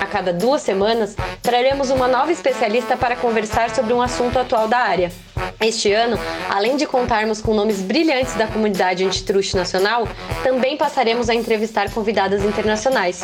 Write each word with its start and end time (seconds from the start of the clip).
A 0.00 0.06
cada 0.06 0.32
duas 0.32 0.62
semanas, 0.62 1.16
traremos 1.42 1.90
uma 1.90 2.08
nova 2.08 2.32
especialista 2.32 2.96
para 2.96 3.16
conversar 3.16 3.74
sobre 3.74 3.92
um 3.92 4.02
assunto 4.02 4.38
atual 4.38 4.68
da 4.68 4.78
área. 4.78 5.12
Este 5.60 5.92
ano, 5.92 6.18
além 6.50 6.76
de 6.76 6.86
contarmos 6.86 7.40
com 7.40 7.54
nomes 7.54 7.80
brilhantes 7.80 8.34
da 8.34 8.46
comunidade 8.46 9.04
antitruste 9.04 9.56
nacional, 9.56 10.06
também 10.42 10.76
passaremos 10.76 11.28
a 11.28 11.34
entrevistar 11.34 11.90
convidadas 11.92 12.44
internacionais. 12.44 13.22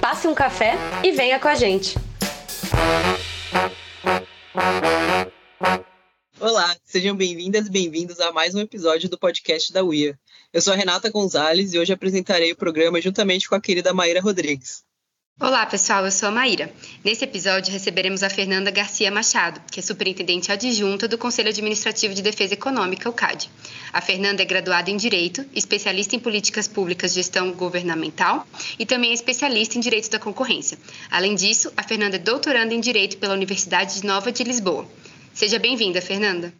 Passe 0.00 0.28
um 0.28 0.34
café 0.34 0.74
e 1.02 1.12
venha 1.12 1.38
com 1.38 1.48
a 1.48 1.54
gente! 1.54 1.96
Olá, 6.38 6.76
sejam 6.84 7.16
bem-vindas 7.16 7.66
e 7.66 7.70
bem-vindos 7.70 8.20
a 8.20 8.32
mais 8.32 8.54
um 8.54 8.60
episódio 8.60 9.08
do 9.08 9.16
podcast 9.16 9.72
da 9.72 9.82
UIA. 9.82 10.18
Eu 10.52 10.60
sou 10.60 10.72
a 10.72 10.76
Renata 10.76 11.08
Gonzalez 11.08 11.72
e 11.72 11.78
hoje 11.78 11.92
apresentarei 11.92 12.52
o 12.52 12.56
programa 12.56 13.00
juntamente 13.00 13.48
com 13.48 13.54
a 13.54 13.60
querida 13.60 13.94
Maíra 13.94 14.20
Rodrigues. 14.20 14.84
Olá, 15.42 15.66
pessoal, 15.66 16.04
eu 16.04 16.12
sou 16.12 16.28
a 16.28 16.30
Maíra. 16.32 16.72
Nesse 17.02 17.24
episódio 17.24 17.72
receberemos 17.72 18.22
a 18.22 18.30
Fernanda 18.30 18.70
Garcia 18.70 19.10
Machado, 19.10 19.60
que 19.72 19.80
é 19.80 19.82
superintendente 19.82 20.52
adjunta 20.52 21.08
do 21.08 21.18
Conselho 21.18 21.48
Administrativo 21.48 22.14
de 22.14 22.22
Defesa 22.22 22.54
Econômica, 22.54 23.10
o 23.10 23.12
CAD. 23.12 23.50
A 23.92 24.00
Fernanda 24.00 24.40
é 24.40 24.44
graduada 24.44 24.88
em 24.88 24.96
Direito, 24.96 25.44
especialista 25.52 26.14
em 26.14 26.20
Políticas 26.20 26.68
Públicas, 26.68 27.12
Gestão 27.12 27.50
Governamental 27.54 28.46
e 28.78 28.86
também 28.86 29.10
é 29.10 29.14
especialista 29.14 29.76
em 29.76 29.80
Direito 29.80 30.08
da 30.10 30.20
Concorrência. 30.20 30.78
Além 31.10 31.34
disso, 31.34 31.72
a 31.76 31.82
Fernanda 31.82 32.14
é 32.14 32.20
doutoranda 32.20 32.72
em 32.72 32.80
Direito 32.80 33.18
pela 33.18 33.34
Universidade 33.34 34.06
Nova 34.06 34.30
de 34.30 34.44
Lisboa. 34.44 34.86
Seja 35.34 35.58
bem-vinda, 35.58 36.00
Fernanda. 36.00 36.54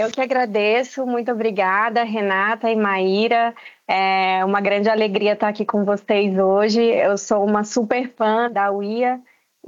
Eu 0.00 0.10
que 0.10 0.18
agradeço, 0.18 1.04
muito 1.04 1.30
obrigada, 1.30 2.02
Renata 2.04 2.70
e 2.70 2.74
Maíra. 2.74 3.54
É 3.86 4.42
uma 4.46 4.58
grande 4.58 4.88
alegria 4.88 5.34
estar 5.34 5.48
aqui 5.48 5.62
com 5.62 5.84
vocês 5.84 6.38
hoje. 6.38 6.80
Eu 6.80 7.18
sou 7.18 7.44
uma 7.44 7.64
super 7.64 8.10
fã 8.16 8.50
da 8.50 8.72
UIA 8.72 9.20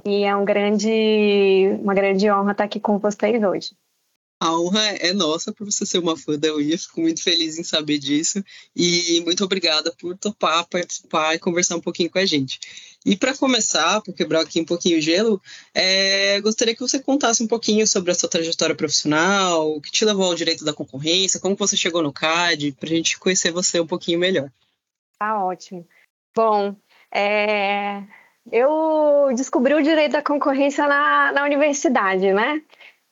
e 0.06 0.24
é 0.24 0.34
um 0.34 0.42
grande, 0.42 1.76
uma 1.82 1.92
grande 1.92 2.30
honra 2.30 2.52
estar 2.52 2.64
aqui 2.64 2.80
com 2.80 2.98
vocês 2.98 3.42
hoje. 3.42 3.76
A 4.40 4.58
honra 4.58 4.80
é 5.00 5.12
nossa 5.12 5.52
por 5.52 5.66
você 5.66 5.84
ser 5.84 5.98
uma 5.98 6.16
fã 6.16 6.38
da 6.38 6.54
UIA, 6.54 6.78
fico 6.78 7.02
muito 7.02 7.22
feliz 7.22 7.58
em 7.58 7.62
saber 7.62 7.98
disso 7.98 8.42
e 8.74 9.20
muito 9.26 9.44
obrigada 9.44 9.94
por 10.00 10.16
topar, 10.16 10.66
participar 10.66 11.34
e 11.34 11.38
conversar 11.38 11.76
um 11.76 11.80
pouquinho 11.80 12.10
com 12.10 12.18
a 12.18 12.24
gente. 12.24 12.58
E 13.04 13.16
para 13.16 13.36
começar, 13.36 14.00
para 14.00 14.12
quebrar 14.12 14.42
aqui 14.42 14.60
um 14.60 14.64
pouquinho 14.64 14.98
o 14.98 15.00
gelo, 15.00 15.42
é, 15.74 16.40
gostaria 16.40 16.74
que 16.74 16.80
você 16.80 17.00
contasse 17.00 17.42
um 17.42 17.48
pouquinho 17.48 17.86
sobre 17.86 18.12
a 18.12 18.14
sua 18.14 18.28
trajetória 18.28 18.76
profissional, 18.76 19.76
o 19.76 19.80
que 19.80 19.90
te 19.90 20.04
levou 20.04 20.26
ao 20.26 20.34
direito 20.34 20.64
da 20.64 20.72
concorrência, 20.72 21.40
como 21.40 21.56
você 21.56 21.76
chegou 21.76 22.02
no 22.02 22.12
CAD, 22.12 22.72
para 22.72 22.88
a 22.88 22.92
gente 22.92 23.18
conhecer 23.18 23.50
você 23.50 23.80
um 23.80 23.86
pouquinho 23.86 24.20
melhor. 24.20 24.48
Tá 25.18 25.44
ótimo. 25.44 25.86
Bom, 26.34 26.76
é, 27.12 28.02
eu 28.50 29.32
descobri 29.36 29.74
o 29.74 29.82
direito 29.82 30.12
da 30.12 30.22
concorrência 30.22 30.86
na, 30.86 31.32
na 31.32 31.44
universidade, 31.44 32.32
né? 32.32 32.62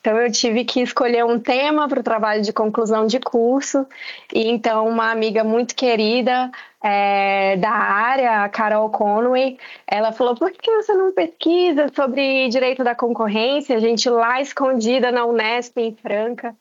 Então 0.00 0.16
eu 0.16 0.32
tive 0.32 0.64
que 0.64 0.80
escolher 0.80 1.24
um 1.24 1.38
tema 1.38 1.86
para 1.86 2.00
o 2.00 2.02
trabalho 2.02 2.42
de 2.42 2.52
conclusão 2.52 3.06
de 3.06 3.20
curso 3.20 3.86
e 4.32 4.48
então 4.48 4.88
uma 4.88 5.10
amiga 5.10 5.44
muito 5.44 5.74
querida 5.74 6.50
é, 6.82 7.56
da 7.58 7.70
área, 7.70 8.44
a 8.44 8.48
Carol 8.48 8.88
Conway, 8.90 9.58
ela 9.86 10.12
falou: 10.12 10.34
por 10.34 10.50
que 10.50 10.70
você 10.76 10.94
não 10.94 11.12
pesquisa 11.12 11.88
sobre 11.94 12.48
direito 12.48 12.82
da 12.82 12.94
concorrência? 12.94 13.76
A 13.76 13.80
gente 13.80 14.08
lá 14.08 14.40
escondida 14.40 15.12
na 15.12 15.26
Unesp 15.26 15.76
em 15.78 15.94
Franca. 15.94 16.56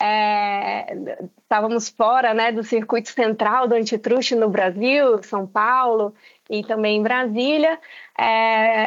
É, 0.00 0.94
estávamos 1.42 1.88
fora 1.88 2.34
né, 2.34 2.52
do 2.52 2.62
circuito 2.62 3.08
central 3.10 3.66
do 3.68 3.74
antitruste 3.74 4.34
no 4.34 4.48
Brasil, 4.48 5.22
São 5.22 5.46
Paulo 5.46 6.14
e 6.50 6.62
também 6.64 6.98
em 6.98 7.02
Brasília 7.02 7.78
é, 8.18 8.24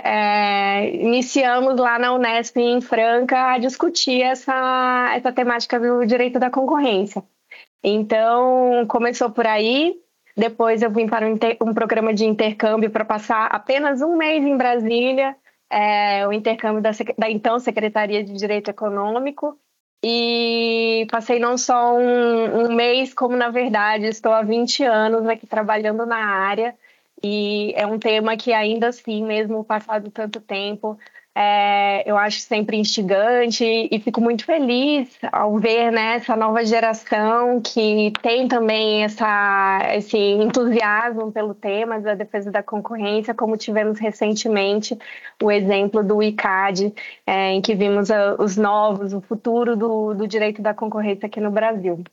é, 0.04 0.67
iniciamos 0.96 1.80
lá 1.80 1.98
na 2.00 2.14
Unesp 2.14 2.58
em 2.58 2.82
Franca 2.82 3.54
a 3.54 3.58
discutir 3.58 4.22
essa, 4.22 5.12
essa 5.16 5.32
temática 5.32 5.80
do 5.80 6.06
direito 6.06 6.40
da 6.40 6.50
concorrência. 6.50 7.24
Então, 7.84 8.86
começou 8.88 9.30
por 9.30 9.46
aí, 9.46 9.96
depois 10.36 10.82
eu 10.82 10.92
vim 10.92 11.08
para 11.08 11.28
um, 11.28 11.38
um 11.62 11.74
programa 11.74 12.14
de 12.14 12.26
intercâmbio 12.26 12.90
para 12.90 13.06
passar 13.06 13.48
apenas 13.48 14.02
um 14.02 14.16
mês 14.16 14.44
em 14.44 14.58
Brasília, 14.58 15.36
é, 15.70 16.28
o 16.28 16.34
intercâmbio 16.34 16.82
da, 16.82 16.92
da, 17.18 17.30
então 17.30 17.60
Secretaria 17.60 18.24
de 18.24 18.34
Direito 18.34 18.70
Econômico, 18.70 19.58
e 20.04 21.08
passei 21.10 21.40
não 21.40 21.58
só 21.58 21.96
um, 21.96 22.66
um 22.66 22.76
mês, 22.76 23.14
como 23.14 23.36
na 23.36 23.50
verdade 23.50 24.06
estou 24.06 24.32
há 24.32 24.42
20 24.42 24.84
anos 24.84 25.28
aqui 25.28 25.48
trabalhando 25.48 26.06
na 26.06 26.18
área, 26.18 26.76
e 27.24 27.74
é 27.76 27.86
um 27.86 28.00
tema 28.00 28.38
que 28.38 28.54
ainda 28.54 28.90
assim, 28.90 29.24
mesmo 29.24 29.64
passado 29.64 30.12
tanto 30.12 30.40
tempo, 30.40 30.98
é, 31.40 32.10
eu 32.10 32.18
acho 32.18 32.40
sempre 32.40 32.78
instigante 32.78 33.64
e 33.64 34.00
fico 34.00 34.20
muito 34.20 34.44
feliz 34.44 35.20
ao 35.32 35.60
ver 35.60 35.92
né, 35.92 36.16
essa 36.16 36.36
nova 36.36 36.66
geração 36.66 37.62
que 37.62 38.12
tem 38.24 38.48
também 38.48 39.04
essa, 39.04 39.80
esse 39.94 40.18
entusiasmo 40.18 41.32
pelo 41.32 41.54
tema 41.54 42.00
da 42.00 42.16
defesa 42.16 42.50
da 42.52 42.64
concorrência, 42.64 43.36
como 43.36 43.56
tivemos 43.56 44.00
recentemente 44.00 44.98
o 45.44 45.52
exemplo 45.52 46.04
do 46.04 46.24
ICAD, 46.24 46.92
é, 47.28 47.52
em 47.52 47.62
que 47.62 47.76
vimos 47.76 48.10
a, 48.10 48.36
os 48.40 48.58
novos, 48.58 49.14
o 49.14 49.22
futuro 49.22 49.76
do, 49.76 50.16
do 50.16 50.28
direito 50.28 50.60
da 50.60 50.74
concorrência 50.74 51.28
aqui 51.28 51.40
no 51.40 51.52
Brasil. 51.52 52.04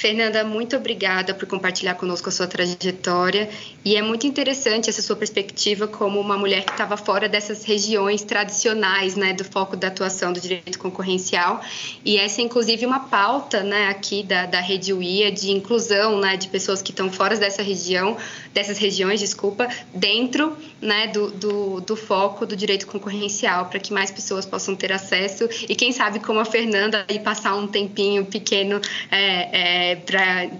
Fernanda, 0.00 0.44
muito 0.44 0.76
obrigada 0.76 1.34
por 1.34 1.46
compartilhar 1.46 1.94
conosco 1.94 2.30
a 2.30 2.32
sua 2.32 2.46
trajetória. 2.46 3.50
E 3.84 3.96
é 3.96 4.02
muito 4.02 4.26
interessante 4.26 4.88
essa 4.88 5.02
sua 5.02 5.14
perspectiva 5.14 5.86
como 5.86 6.18
uma 6.18 6.38
mulher 6.38 6.64
que 6.64 6.70
estava 6.70 6.96
fora 6.96 7.28
dessas 7.28 7.64
regiões 7.64 8.22
tradicionais, 8.22 9.14
né, 9.14 9.34
do 9.34 9.44
foco 9.44 9.76
da 9.76 9.88
atuação 9.88 10.32
do 10.32 10.40
direito 10.40 10.78
concorrencial. 10.78 11.60
E 12.02 12.16
essa 12.16 12.40
é 12.40 12.44
inclusive 12.44 12.86
uma 12.86 13.00
pauta, 13.00 13.62
né, 13.62 13.88
aqui 13.88 14.22
da, 14.22 14.46
da 14.46 14.60
rede 14.60 14.92
UIA 14.92 15.30
de 15.30 15.50
inclusão, 15.50 16.18
né, 16.18 16.34
de 16.34 16.48
pessoas 16.48 16.80
que 16.80 16.92
estão 16.92 17.12
fora 17.12 17.36
dessa 17.36 17.62
região, 17.62 18.16
dessas 18.54 18.78
regiões, 18.78 19.20
desculpa, 19.20 19.68
dentro, 19.94 20.56
né, 20.80 21.08
do, 21.08 21.30
do, 21.30 21.80
do 21.80 21.96
foco 21.96 22.46
do 22.46 22.56
direito 22.56 22.86
concorrencial 22.86 23.66
para 23.66 23.78
que 23.78 23.92
mais 23.92 24.10
pessoas 24.10 24.46
possam 24.46 24.74
ter 24.74 24.92
acesso 24.92 25.48
e 25.68 25.74
quem 25.74 25.92
sabe 25.92 26.20
como 26.20 26.40
a 26.40 26.44
Fernanda 26.44 27.04
aí 27.08 27.18
passar 27.18 27.54
um 27.54 27.66
tempinho 27.66 28.24
pequeno 28.24 28.80
é, 29.10 29.18
é, 29.52 29.79
é, 29.80 29.96
para 29.96 30.50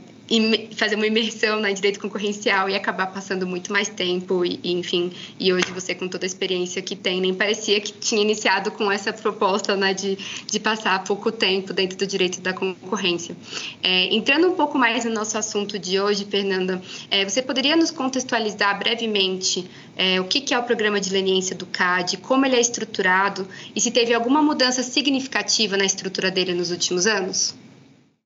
fazer 0.77 0.95
uma 0.95 1.09
imersão 1.09 1.59
na 1.59 1.73
direito 1.73 1.99
concorrencial 1.99 2.69
e 2.69 2.77
acabar 2.77 3.09
passando 3.09 3.45
muito 3.49 3.73
mais 3.73 3.89
tempo 3.89 4.45
e, 4.45 4.61
enfim 4.63 5.11
e 5.41 5.53
hoje 5.53 5.67
você 5.75 5.93
com 5.93 6.07
toda 6.07 6.25
a 6.25 6.29
experiência 6.29 6.81
que 6.81 6.95
tem 6.95 7.21
nem 7.21 7.35
parecia 7.35 7.81
que 7.81 7.93
tinha 7.93 8.23
iniciado 8.23 8.71
com 8.71 8.93
essa 8.93 9.13
proposta 9.13 9.75
né, 9.77 9.93
de, 9.93 10.17
de 10.47 10.61
passar 10.61 11.03
pouco 11.03 11.33
tempo 11.33 11.73
dentro 11.73 11.99
do 11.99 12.07
direito 12.07 12.41
da 12.41 12.53
concorrência. 12.53 13.37
É, 13.83 14.15
entrando 14.15 14.47
um 14.47 14.55
pouco 14.55 14.79
mais 14.79 15.05
no 15.05 15.11
nosso 15.11 15.37
assunto 15.37 15.81
de 15.81 15.99
hoje 15.99 16.25
Fernanda 16.25 16.81
é, 17.11 17.29
você 17.29 17.43
poderia 17.43 17.75
nos 17.75 17.91
contextualizar 17.91 18.79
brevemente 18.79 19.69
é, 19.97 20.21
o 20.21 20.25
que, 20.25 20.41
que 20.41 20.55
é 20.55 20.59
o 20.59 20.63
programa 20.63 21.01
de 21.01 21.11
leniência 21.11 21.57
do 21.57 21.67
CAD 21.67 22.19
como 22.19 22.47
ele 22.47 22.55
é 22.55 22.61
estruturado 22.61 23.49
e 23.75 23.81
se 23.81 23.91
teve 23.91 24.15
alguma 24.15 24.41
mudança 24.41 24.85
significativa 24.85 25.77
na 25.77 25.85
estrutura 25.85 26.31
dele 26.31 26.55
nos 26.55 26.71
últimos 26.71 27.05
anos 27.09 27.59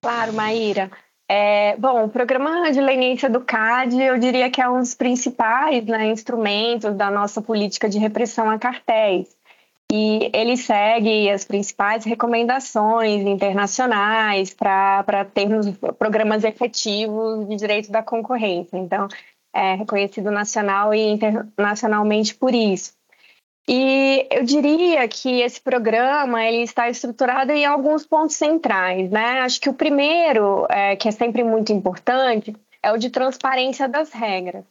Claro, 0.05 0.35
Maíra. 0.35 0.91
É, 1.27 1.79
bom, 1.79 2.05
o 2.05 2.09
programa 2.11 2.71
de 2.71 2.79
leniência 2.79 3.31
do 3.31 3.41
CAD, 3.41 4.03
eu 4.03 4.19
diria 4.19 4.51
que 4.51 4.61
é 4.61 4.69
um 4.69 4.81
dos 4.81 4.95
principais 4.95 5.83
né, 5.87 6.09
instrumentos 6.09 6.95
da 6.95 7.11
nossa 7.11 7.41
política 7.41 7.89
de 7.89 7.99
repressão 7.99 8.51
a 8.51 8.59
cartéis. 8.59 9.35
E 9.91 10.31
ele 10.35 10.59
segue 10.59 11.31
as 11.31 11.47
principais 11.47 12.05
recomendações 12.05 13.23
internacionais 13.23 14.53
para 14.53 15.25
termos 15.33 15.71
programas 15.99 16.45
efetivos 16.45 17.49
de 17.49 17.57
direito 17.57 17.91
da 17.91 18.03
concorrência. 18.03 18.77
Então, 18.77 19.09
é 19.55 19.75
reconhecido 19.75 20.31
nacional 20.31 20.93
e 20.93 21.01
internacionalmente 21.13 22.35
por 22.35 22.55
isso. 22.55 22.93
E 23.67 24.27
eu 24.31 24.45
diria 24.45 25.09
que 25.09 25.41
esse 25.41 25.61
programa 25.61 26.45
ele 26.45 26.63
está 26.63 26.89
estruturado 26.89 27.51
em 27.51 27.65
alguns 27.65 28.05
pontos 28.05 28.37
centrais, 28.37 29.11
né? 29.11 29.41
Acho 29.41 29.61
que 29.61 29.71
o 29.71 29.75
primeiro, 29.75 30.67
é, 30.69 30.97
que 30.97 31.09
é 31.09 31.11
sempre 31.11 31.43
muito 31.43 31.73
importante, 31.73 32.55
é 32.83 32.93
o 32.93 32.99
de 32.99 33.09
transparência 33.09 33.89
das 33.89 34.13
regras. 34.13 34.65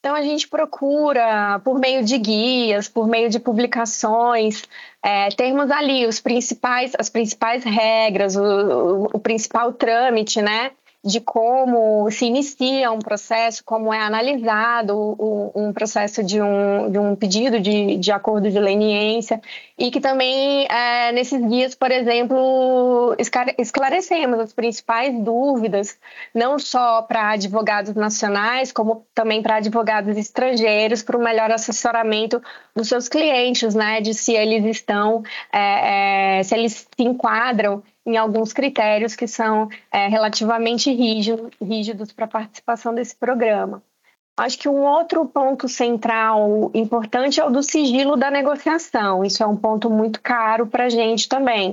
Então 0.00 0.14
a 0.14 0.22
gente 0.22 0.48
procura, 0.48 1.60
por 1.64 1.78
meio 1.78 2.04
de 2.04 2.18
guias, 2.18 2.88
por 2.88 3.06
meio 3.06 3.30
de 3.30 3.40
publicações, 3.40 4.64
é, 5.02 5.30
termos 5.30 5.70
ali 5.70 6.04
os 6.04 6.20
principais, 6.20 6.92
as 6.98 7.08
principais 7.08 7.64
regras, 7.64 8.36
o, 8.36 8.42
o, 8.42 9.04
o 9.14 9.18
principal 9.20 9.72
trâmite, 9.72 10.42
né? 10.42 10.72
De 11.04 11.20
como 11.20 12.10
se 12.10 12.24
inicia 12.24 12.90
um 12.90 12.98
processo, 12.98 13.62
como 13.62 13.92
é 13.92 14.00
analisado 14.00 15.52
um, 15.54 15.70
processo 15.70 16.24
de 16.24 16.40
um, 16.40 16.90
de 16.90 16.98
um 16.98 17.14
pedido 17.14 17.60
de, 17.60 17.96
de 17.98 18.10
acordo 18.10 18.50
de 18.50 18.58
leniência, 18.58 19.40
e 19.76 19.90
que 19.90 20.00
também, 20.00 20.66
é, 20.66 21.12
nesses 21.12 21.46
dias, 21.46 21.74
por 21.74 21.90
exemplo, 21.90 23.14
esclarecemos 23.58 24.40
as 24.40 24.54
principais 24.54 25.14
dúvidas, 25.22 25.98
não 26.34 26.58
só 26.58 27.02
para 27.02 27.32
advogados 27.32 27.94
nacionais, 27.94 28.72
como 28.72 29.06
também 29.14 29.42
para 29.42 29.56
advogados 29.56 30.16
estrangeiros, 30.16 31.02
para 31.02 31.18
o 31.18 31.22
melhor 31.22 31.50
assessoramento 31.50 32.42
dos 32.74 32.88
seus 32.88 33.10
clientes, 33.10 33.74
né, 33.74 34.00
de 34.00 34.14
se 34.14 34.32
eles 34.32 34.64
estão, 34.64 35.22
é, 35.52 36.38
é, 36.38 36.42
se 36.42 36.54
eles 36.54 36.86
se 36.96 37.02
enquadram 37.02 37.82
em 38.06 38.16
alguns 38.16 38.52
critérios 38.52 39.16
que 39.16 39.26
são 39.26 39.68
é, 39.92 40.08
relativamente 40.08 40.92
rígidos, 40.92 41.50
rígidos 41.60 42.12
para 42.12 42.26
a 42.26 42.28
participação 42.28 42.94
desse 42.94 43.16
programa. 43.16 43.82
Acho 44.36 44.58
que 44.58 44.68
um 44.68 44.82
outro 44.82 45.26
ponto 45.26 45.68
central 45.68 46.70
importante 46.74 47.40
é 47.40 47.44
o 47.44 47.50
do 47.50 47.62
sigilo 47.62 48.16
da 48.16 48.30
negociação. 48.30 49.24
Isso 49.24 49.42
é 49.42 49.46
um 49.46 49.56
ponto 49.56 49.88
muito 49.88 50.20
caro 50.20 50.66
para 50.66 50.86
a 50.86 50.88
gente 50.88 51.28
também. 51.28 51.72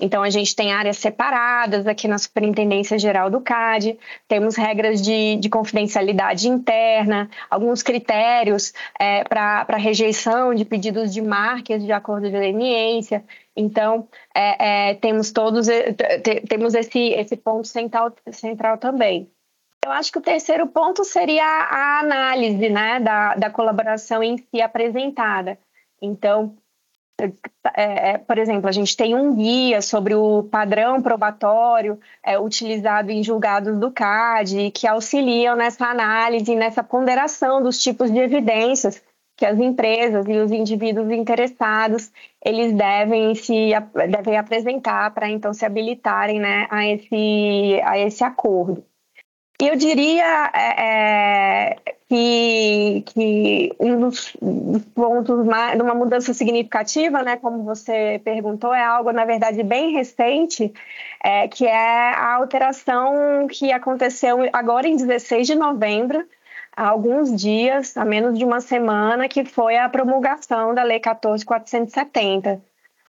Então, 0.00 0.22
a 0.22 0.30
gente 0.30 0.56
tem 0.56 0.72
áreas 0.72 0.96
separadas 0.96 1.86
aqui 1.86 2.08
na 2.08 2.16
Superintendência 2.16 2.98
Geral 2.98 3.28
do 3.28 3.40
CAD, 3.40 3.98
temos 4.26 4.56
regras 4.56 5.02
de, 5.02 5.36
de 5.36 5.48
confidencialidade 5.50 6.48
interna, 6.48 7.28
alguns 7.50 7.82
critérios 7.82 8.72
é, 8.98 9.22
para 9.24 9.76
rejeição 9.76 10.54
de 10.54 10.64
pedidos 10.64 11.12
de 11.12 11.20
marcas 11.20 11.84
de 11.84 11.92
acordo 11.92 12.30
de 12.30 12.36
leniência. 12.36 13.22
Então, 13.60 14.08
é, 14.34 14.90
é, 14.90 14.94
temos 14.94 15.30
todos 15.30 15.68
temos 16.48 16.74
esse, 16.74 17.10
esse 17.10 17.36
ponto 17.36 17.68
central, 17.68 18.12
central 18.32 18.78
também. 18.78 19.30
Eu 19.84 19.92
acho 19.92 20.12
que 20.12 20.18
o 20.18 20.22
terceiro 20.22 20.66
ponto 20.66 21.04
seria 21.04 21.44
a 21.44 22.00
análise 22.00 22.68
né, 22.68 23.00
da, 23.00 23.34
da 23.34 23.50
colaboração 23.50 24.22
em 24.22 24.36
si 24.36 24.60
apresentada. 24.60 25.58
Então, 26.02 26.54
é, 27.76 28.12
é, 28.12 28.18
por 28.18 28.38
exemplo, 28.38 28.68
a 28.68 28.72
gente 28.72 28.96
tem 28.96 29.14
um 29.14 29.34
guia 29.34 29.82
sobre 29.82 30.14
o 30.14 30.44
padrão 30.44 31.02
probatório 31.02 31.98
é, 32.22 32.38
utilizado 32.38 33.10
em 33.10 33.22
julgados 33.22 33.78
do 33.78 33.90
CAD, 33.90 34.70
que 34.70 34.86
auxiliam 34.86 35.54
nessa 35.56 35.86
análise, 35.86 36.54
nessa 36.54 36.82
ponderação 36.82 37.62
dos 37.62 37.78
tipos 37.82 38.10
de 38.10 38.18
evidências 38.18 39.02
que 39.40 39.46
as 39.46 39.58
empresas 39.58 40.26
e 40.28 40.36
os 40.36 40.52
indivíduos 40.52 41.10
interessados 41.10 42.12
eles 42.44 42.74
devem 42.74 43.34
se 43.34 43.70
devem 44.10 44.36
apresentar 44.36 45.10
para 45.14 45.30
então 45.30 45.54
se 45.54 45.64
habilitarem 45.64 46.38
né, 46.38 46.66
a, 46.70 46.86
esse, 46.86 47.80
a 47.82 47.98
esse 47.98 48.22
acordo. 48.22 48.84
E 49.62 49.68
eu 49.68 49.76
diria 49.76 50.50
é, 50.54 50.84
é, 50.84 51.76
que, 52.06 53.02
que 53.06 53.72
um 53.80 54.00
dos, 54.00 54.36
pontos 54.94 55.46
mais, 55.46 55.76
de 55.76 55.82
uma 55.82 55.94
mudança 55.94 56.34
significativa, 56.34 57.22
né, 57.22 57.36
como 57.36 57.62
você 57.62 58.20
perguntou, 58.22 58.74
é 58.74 58.84
algo, 58.84 59.10
na 59.10 59.24
verdade, 59.24 59.62
bem 59.62 59.92
recente, 59.92 60.70
é, 61.24 61.48
que 61.48 61.66
é 61.66 62.14
a 62.14 62.34
alteração 62.34 63.46
que 63.48 63.72
aconteceu 63.72 64.38
agora 64.52 64.86
em 64.86 64.96
16 64.96 65.46
de 65.46 65.54
novembro, 65.54 66.26
há 66.76 66.88
alguns 66.88 67.34
dias, 67.34 67.96
há 67.96 68.04
menos 68.04 68.38
de 68.38 68.44
uma 68.44 68.60
semana, 68.60 69.28
que 69.28 69.44
foi 69.44 69.76
a 69.76 69.88
promulgação 69.88 70.74
da 70.74 70.82
Lei 70.82 71.00
14.470, 71.00 72.60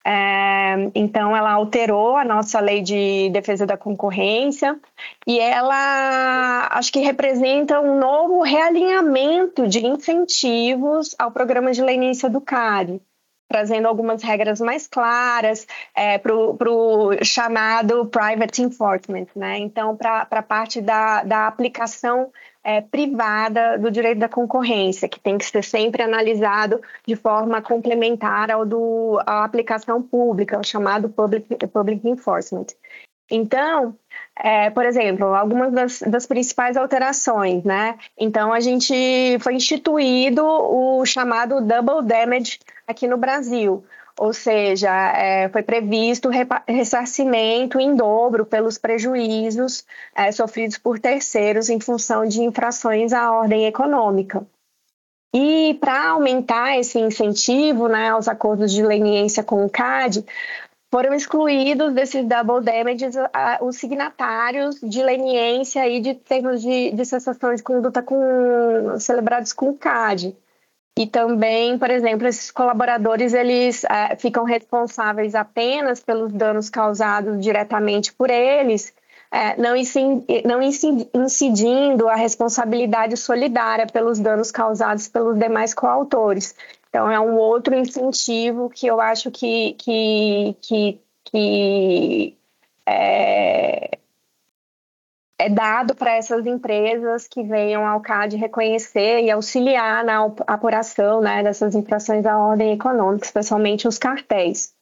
é, 0.09 0.89
então, 0.95 1.37
ela 1.37 1.51
alterou 1.51 2.17
a 2.17 2.25
nossa 2.25 2.61
lei 2.61 2.81
de 2.81 3.29
defesa 3.31 3.67
da 3.67 3.77
concorrência 3.77 4.79
e 5.27 5.41
ela 5.41 6.69
acho 6.71 6.93
que 6.93 7.01
representa 7.01 7.81
um 7.81 7.99
novo 7.99 8.41
realinhamento 8.41 9.67
de 9.67 9.85
incentivos 9.85 11.13
ao 11.19 11.33
programa 11.33 11.73
de 11.73 11.83
leniência 11.83 12.31
do 12.31 12.41
CARI, 12.41 13.03
trazendo 13.49 13.89
algumas 13.89 14.23
regras 14.23 14.61
mais 14.61 14.87
claras 14.87 15.67
é, 15.93 16.19
para 16.19 16.33
o 16.33 17.25
chamado 17.25 18.07
private 18.07 18.63
enforcement, 18.63 19.27
né? 19.35 19.59
Então, 19.59 19.97
para 19.97 20.29
a 20.31 20.43
parte 20.43 20.81
da, 20.81 21.25
da 21.25 21.49
aplicação 21.49 22.31
é, 22.67 22.81
privada 22.81 23.79
do 23.79 23.93
direito 23.93 24.19
da 24.19 24.29
concorrência, 24.29 25.09
que 25.09 25.21
tem 25.21 25.39
que 25.39 25.45
ser 25.45 25.63
sempre 25.63 26.03
analisado 26.03 26.81
de 27.07 27.15
forma 27.15 27.63
complementar 27.63 28.51
ao 28.51 28.67
do 28.67 29.21
à 29.25 29.45
aplicação 29.45 30.03
pública, 30.03 30.59
o 30.59 30.65
chamado 30.65 31.09
public, 31.09 31.47
public 31.69 32.09
enforcement. 32.09 32.67
Então, 33.31 33.97
é, 34.37 34.69
por 34.71 34.85
exemplo, 34.85 35.27
algumas 35.27 35.73
das, 35.73 36.01
das, 36.01 36.27
principais 36.27 36.77
alterações, 36.77 37.63
né? 37.63 37.97
Então, 38.19 38.53
a 38.53 38.59
gente 38.59 38.95
foi 39.41 39.55
instituído 39.55 40.45
o 40.45 41.05
chamado 41.07 41.61
double 41.61 42.03
damage 42.05 42.59
aqui 42.87 43.07
no 43.07 43.17
Brasil, 43.17 43.85
ou 44.19 44.33
seja, 44.33 44.91
é, 45.13 45.49
foi 45.51 45.63
previsto 45.63 46.31
ressarcimento 46.67 47.79
em 47.79 47.95
dobro 47.95 48.47
pelos 48.47 48.79
prejuízos 48.79 49.85
é, 50.15 50.33
sofridos 50.33 50.79
por 50.79 50.99
terceiros 50.99 51.69
em 51.69 51.79
função 51.79 52.27
de 52.27 52.41
infrações 52.41 53.13
à 53.13 53.31
ordem 53.31 53.67
econômica. 53.67 54.47
E 55.35 55.75
para 55.81 56.09
aumentar 56.09 56.79
esse 56.79 56.99
incentivo 56.99 57.89
né, 57.89 58.09
aos 58.09 58.27
acordos 58.27 58.73
de 58.73 58.83
leniência 58.83 59.43
com 59.43 59.67
o 59.67 59.69
CAD, 59.69 60.25
foram 60.91 61.13
excluídos 61.13 61.93
desses 61.93 62.25
double 62.25 62.65
damages 62.65 63.17
os 63.61 63.77
signatários 63.77 64.81
de 64.81 65.03
leniência 65.03 65.87
e 65.87 66.01
de 66.01 66.15
termos 66.15 66.63
de, 66.63 66.93
de 66.93 67.05
cessação 67.05 67.55
de 67.55 67.63
conduta 67.63 68.03
com, 68.03 68.99
celebrados 68.99 69.53
com 69.53 69.71
o 69.71 69.77
CAD. 69.77 70.35
E 70.99 71.07
também, 71.07 71.79
por 71.79 71.91
exemplo, 71.91 72.27
esses 72.27 72.51
colaboradores 72.51 73.35
eles 73.35 73.85
é, 73.85 74.17
ficam 74.17 74.45
responsáveis 74.45 75.35
apenas 75.35 76.01
pelos 76.01 76.33
danos 76.33 76.71
causados 76.71 77.39
diretamente 77.39 78.15
por 78.15 78.31
eles, 78.31 78.95
é, 79.31 79.55
não, 79.61 79.77
incidindo 81.15 82.09
a 82.09 82.15
responsabilidade 82.15 83.15
solidária 83.19 83.87
pelos 83.87 84.19
danos 84.19 84.51
causados 84.51 85.07
pelos 85.09 85.39
demais 85.39 85.75
coautores. 85.75 86.55
Então, 86.89 87.11
é 87.11 87.21
um 87.21 87.37
outro 87.37 87.75
incentivo 87.75 88.71
que 88.71 88.87
eu 88.87 88.99
acho 88.99 89.31
que, 89.31 89.75
que, 89.75 90.57
que, 90.63 90.99
que 91.25 92.37
é, 92.87 93.96
é 95.39 95.51
dado 95.51 95.95
para 95.95 96.15
essas 96.15 96.47
empresas 96.47 97.29
que 97.29 97.43
venham 97.43 97.87
ao 97.87 98.01
CAD 98.01 98.37
reconhecer 98.37 99.23
e 99.23 99.31
auxiliar 99.31 100.05
na 100.05 100.25
apuração 100.47 101.21
né, 101.21 101.43
dessas 101.43 101.75
infrações 101.75 102.25
à 102.25 102.39
ordem 102.39 102.73
econômica, 102.73 103.27
especialmente 103.27 103.87
os 103.87 103.99
cartéis. 103.99 104.75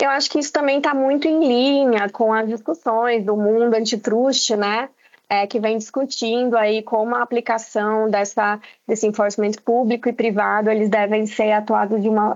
Eu 0.00 0.08
acho 0.08 0.30
que 0.30 0.38
isso 0.38 0.52
também 0.52 0.78
está 0.78 0.94
muito 0.94 1.28
em 1.28 1.40
linha 1.46 2.08
com 2.08 2.32
as 2.32 2.48
discussões 2.48 3.22
do 3.24 3.36
mundo 3.36 3.74
antitruste, 3.74 4.56
né? 4.56 4.88
É, 5.28 5.46
que 5.46 5.60
vem 5.60 5.78
discutindo 5.78 6.56
aí 6.56 6.82
como 6.82 7.14
a 7.14 7.22
aplicação 7.22 8.10
dessa, 8.10 8.58
desse 8.84 9.06
enforcement 9.06 9.52
público 9.64 10.08
e 10.08 10.12
privado 10.12 10.68
eles 10.68 10.88
devem 10.88 11.24
ser 11.24 11.52
atuados 11.52 12.02
de 12.02 12.08
uma, 12.08 12.34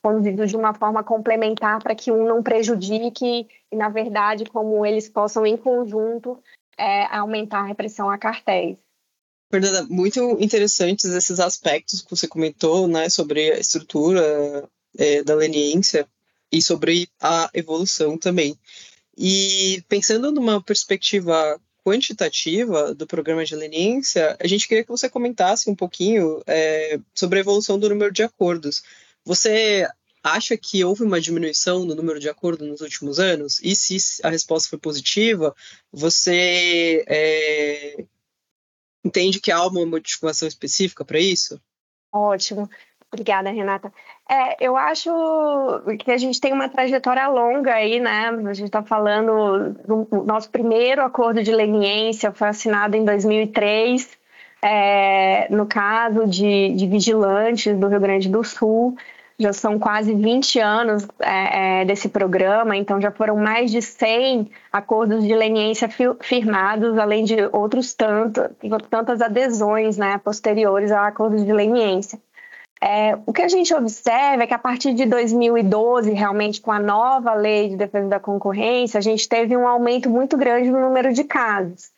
conduzidos 0.00 0.48
de 0.48 0.56
uma 0.56 0.72
forma 0.72 1.04
complementar 1.04 1.82
para 1.82 1.94
que 1.94 2.10
um 2.10 2.24
não 2.24 2.42
prejudique 2.42 3.46
e, 3.70 3.76
na 3.76 3.90
verdade, 3.90 4.46
como 4.46 4.86
eles 4.86 5.06
possam, 5.06 5.44
em 5.44 5.54
conjunto, 5.54 6.38
é, 6.78 7.06
aumentar 7.06 7.60
a 7.60 7.66
repressão 7.66 8.10
a 8.10 8.18
cartéis. 8.18 8.76
Fernanda, 9.50 9.84
muito 9.84 10.36
interessantes 10.40 11.04
esses 11.04 11.38
aspectos 11.38 12.02
que 12.02 12.10
você 12.10 12.26
comentou, 12.26 12.88
né, 12.88 13.08
sobre 13.08 13.52
a 13.52 13.58
estrutura 13.58 14.68
é, 14.98 15.22
da 15.22 15.34
leniência 15.34 16.08
e 16.50 16.60
sobre 16.60 17.08
a 17.20 17.48
evolução 17.54 18.18
também. 18.18 18.58
E 19.16 19.82
pensando 19.88 20.32
numa 20.32 20.62
perspectiva 20.62 21.60
quantitativa 21.84 22.94
do 22.94 23.06
programa 23.06 23.44
de 23.44 23.54
leniência, 23.54 24.36
a 24.40 24.46
gente 24.46 24.66
queria 24.66 24.82
que 24.82 24.90
você 24.90 25.08
comentasse 25.08 25.68
um 25.68 25.74
pouquinho 25.74 26.42
é, 26.46 26.98
sobre 27.14 27.38
a 27.38 27.42
evolução 27.42 27.78
do 27.78 27.88
número 27.88 28.10
de 28.10 28.22
acordos. 28.22 28.82
Você 29.24 29.86
acha 30.24 30.56
que 30.56 30.82
houve 30.82 31.04
uma 31.04 31.20
diminuição 31.20 31.84
no 31.84 31.94
número 31.94 32.18
de 32.18 32.30
acordos 32.30 32.66
nos 32.66 32.80
últimos 32.80 33.20
anos? 33.20 33.60
E 33.62 33.76
se 33.76 33.98
a 34.26 34.30
resposta 34.30 34.70
foi 34.70 34.78
positiva, 34.78 35.54
você 35.92 37.04
é, 37.06 38.04
entende 39.04 39.38
que 39.38 39.52
há 39.52 39.64
uma 39.66 39.84
motivação 39.84 40.48
específica 40.48 41.04
para 41.04 41.20
isso? 41.20 41.60
Ótimo. 42.10 42.70
Obrigada, 43.12 43.50
Renata. 43.50 43.92
É, 44.28 44.64
eu 44.64 44.76
acho 44.76 45.10
que 46.00 46.10
a 46.10 46.16
gente 46.16 46.40
tem 46.40 46.52
uma 46.52 46.68
trajetória 46.68 47.28
longa 47.28 47.74
aí, 47.74 48.00
né? 48.00 48.30
A 48.30 48.54
gente 48.54 48.66
está 48.66 48.82
falando 48.82 49.74
do 49.86 50.24
nosso 50.24 50.50
primeiro 50.50 51.02
acordo 51.02 51.42
de 51.42 51.52
leniência, 51.52 52.32
foi 52.32 52.48
assinado 52.48 52.96
em 52.96 53.04
2003, 53.04 54.18
é, 54.62 55.46
no 55.48 55.66
caso 55.66 56.26
de, 56.26 56.74
de 56.74 56.86
vigilantes 56.88 57.76
do 57.76 57.86
Rio 57.86 58.00
Grande 58.00 58.28
do 58.28 58.42
Sul. 58.42 58.96
Já 59.38 59.52
são 59.52 59.78
quase 59.78 60.14
20 60.14 60.60
anos 60.60 61.06
é, 61.20 61.80
é, 61.80 61.84
desse 61.84 62.08
programa, 62.08 62.76
então 62.76 63.00
já 63.00 63.10
foram 63.10 63.36
mais 63.36 63.70
de 63.70 63.82
100 63.82 64.50
acordos 64.72 65.24
de 65.24 65.34
leniência 65.34 65.88
firmados, 66.20 66.96
além 66.98 67.24
de 67.24 67.36
outros 67.52 67.94
tantos, 67.94 68.44
tantas 68.88 69.20
adesões 69.20 69.96
né, 69.96 70.18
posteriores 70.18 70.92
a 70.92 71.06
acordos 71.06 71.44
de 71.44 71.52
leniência. 71.52 72.18
É, 72.80 73.16
o 73.24 73.32
que 73.32 73.40
a 73.40 73.48
gente 73.48 73.74
observa 73.74 74.42
é 74.42 74.46
que 74.46 74.52
a 74.52 74.58
partir 74.58 74.92
de 74.92 75.06
2012, 75.06 76.12
realmente 76.12 76.60
com 76.60 76.70
a 76.70 76.78
nova 76.78 77.32
lei 77.32 77.70
de 77.70 77.76
defesa 77.76 78.08
da 78.08 78.20
concorrência, 78.20 78.98
a 78.98 79.00
gente 79.00 79.28
teve 79.28 79.56
um 79.56 79.66
aumento 79.66 80.10
muito 80.10 80.36
grande 80.36 80.70
no 80.70 80.80
número 80.80 81.12
de 81.12 81.24
casos. 81.24 81.93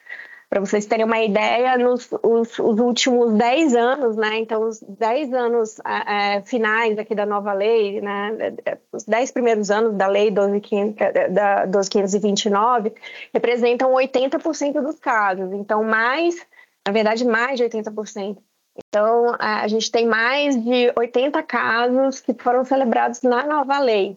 Para 0.49 0.61
vocês 0.61 0.87
terem 0.87 1.05
uma 1.05 1.21
ideia, 1.21 1.76
nos 1.76 2.09
os, 2.23 2.57
os 2.59 2.79
últimos 2.79 3.33
10 3.33 3.75
anos, 3.75 4.17
né, 4.17 4.38
então 4.38 4.62
os 4.62 4.81
10 4.81 5.35
anos 5.35 5.81
é, 5.81 6.41
finais 6.43 6.97
aqui 6.99 7.17
da 7.17 7.26
nova 7.26 7.53
lei, 7.53 8.00
né, 8.00 8.55
os 8.93 9.03
10 9.05 9.33
primeiros 9.33 9.73
anos 9.73 9.95
da 9.95 10.07
lei 10.07 10.31
12.529 10.31 12.93
representam 13.35 13.93
80% 13.93 14.81
dos 14.81 15.00
casos, 15.00 15.53
então 15.53 15.83
mais, 15.83 16.37
na 16.87 16.93
verdade 16.93 17.25
mais 17.25 17.59
de 17.59 17.65
80%. 17.65 18.38
Então, 18.88 19.35
a 19.38 19.67
gente 19.69 19.91
tem 19.91 20.07
mais 20.07 20.62
de 20.62 20.93
80 20.97 21.43
casos 21.43 22.21
que 22.21 22.35
foram 22.35 22.65
celebrados 22.65 23.23
na 23.23 23.47
nova 23.47 23.79
lei. 23.79 24.17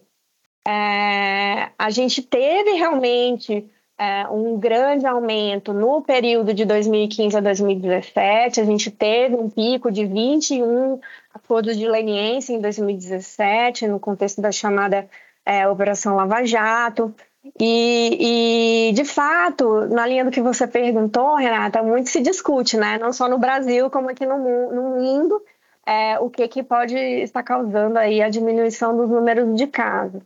É, 0.66 1.70
a 1.78 1.90
gente 1.90 2.22
teve 2.22 2.72
realmente 2.72 3.68
é, 4.00 4.26
um 4.28 4.58
grande 4.58 5.06
aumento 5.06 5.74
no 5.74 6.00
período 6.00 6.54
de 6.54 6.64
2015 6.64 7.36
a 7.36 7.40
2017. 7.40 8.58
A 8.58 8.64
gente 8.64 8.90
teve 8.90 9.36
um 9.36 9.50
pico 9.50 9.90
de 9.92 10.06
21 10.06 10.98
acordos 11.34 11.76
de 11.76 11.86
leniência 11.86 12.54
em 12.54 12.60
2017, 12.62 13.86
no 13.86 14.00
contexto 14.00 14.40
da 14.40 14.50
chamada 14.50 15.06
é, 15.44 15.68
Operação 15.68 16.16
Lava 16.16 16.42
Jato. 16.46 17.14
E, 17.60 18.88
e, 18.88 18.92
de 18.94 19.04
fato, 19.04 19.86
na 19.88 20.06
linha 20.06 20.24
do 20.24 20.30
que 20.30 20.40
você 20.40 20.66
perguntou, 20.66 21.36
Renata, 21.36 21.82
muito 21.82 22.08
se 22.08 22.22
discute, 22.22 22.78
né? 22.78 22.96
Não 22.96 23.12
só 23.12 23.28
no 23.28 23.38
Brasil, 23.38 23.90
como 23.90 24.08
aqui 24.08 24.24
no, 24.24 24.38
no 24.72 24.82
mundo, 24.96 25.42
é, 25.84 26.18
o 26.18 26.30
que, 26.30 26.48
que 26.48 26.62
pode 26.62 26.96
estar 26.96 27.42
causando 27.42 27.98
aí 27.98 28.22
a 28.22 28.30
diminuição 28.30 28.96
dos 28.96 29.10
números 29.10 29.54
de 29.56 29.66
casos. 29.66 30.22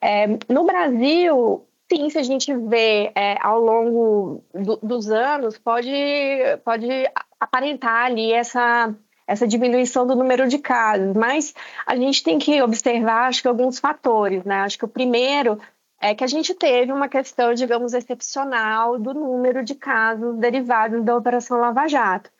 É, 0.00 0.26
no 0.48 0.64
Brasil, 0.64 1.62
sim, 1.92 2.08
se 2.08 2.18
a 2.18 2.22
gente 2.22 2.54
vê 2.56 3.12
é, 3.14 3.36
ao 3.40 3.60
longo 3.60 4.42
do, 4.54 4.76
dos 4.82 5.10
anos, 5.10 5.58
pode, 5.58 5.92
pode 6.64 6.88
aparentar 7.38 8.06
ali 8.06 8.32
essa, 8.32 8.94
essa 9.26 9.46
diminuição 9.46 10.06
do 10.06 10.16
número 10.16 10.48
de 10.48 10.58
casos, 10.58 11.14
mas 11.14 11.54
a 11.86 11.94
gente 11.94 12.22
tem 12.22 12.38
que 12.38 12.62
observar, 12.62 13.28
acho 13.28 13.42
que, 13.42 13.48
alguns 13.48 13.78
fatores, 13.78 14.42
né? 14.44 14.60
Acho 14.60 14.78
que 14.78 14.84
o 14.84 14.88
primeiro 14.88 15.58
é 16.00 16.14
que 16.14 16.24
a 16.24 16.26
gente 16.26 16.54
teve 16.54 16.90
uma 16.90 17.08
questão, 17.08 17.52
digamos, 17.54 17.92
excepcional 17.92 18.98
do 18.98 19.12
número 19.12 19.62
de 19.62 19.74
casos 19.74 20.36
derivados 20.38 21.04
da 21.04 21.16
Operação 21.16 21.60
Lava 21.60 21.86
Jato. 21.86 22.30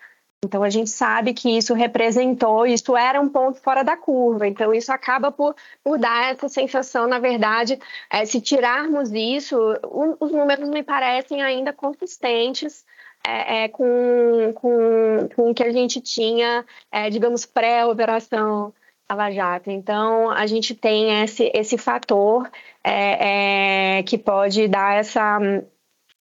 Então, 0.45 0.63
a 0.65 0.71
gente 0.71 0.91
sabe 0.91 1.33
que 1.33 1.57
isso 1.57 1.73
representou, 1.73 2.67
isso 2.67 2.97
era 2.97 3.21
um 3.21 3.29
ponto 3.29 3.61
fora 3.61 3.85
da 3.85 3.97
curva. 3.97 4.47
Então, 4.47 4.75
isso 4.75 4.93
acaba 4.93 5.31
por, 5.31 5.55
por 5.85 5.99
dar 5.99 6.33
essa 6.33 6.49
sensação, 6.49 7.07
na 7.07 7.21
verdade, 7.21 7.79
é, 8.11 8.25
se 8.25 8.41
tirarmos 8.41 9.13
isso, 9.13 9.57
um, 9.85 10.17
os 10.19 10.33
números 10.33 10.69
me 10.69 10.83
parecem 10.83 11.43
ainda 11.43 11.73
consistentes 11.73 12.85
é, 13.25 13.65
é, 13.65 13.69
com, 13.69 14.53
com, 14.55 15.29
com 15.35 15.51
o 15.51 15.55
que 15.55 15.63
a 15.63 15.73
gente 15.73 16.01
tinha, 16.01 16.65
é, 16.91 17.09
digamos, 17.09 17.47
pré-operação 17.47 18.75
Lava 19.09 19.31
Jato. 19.31 19.71
Então, 19.71 20.31
a 20.31 20.47
gente 20.47 20.75
tem 20.75 21.23
esse, 21.23 21.51
esse 21.55 21.79
fator 21.79 22.51
é, 22.83 23.99
é, 23.99 24.03
que 24.03 24.19
pode 24.19 24.67
dar 24.69 24.97
essa, 24.97 25.39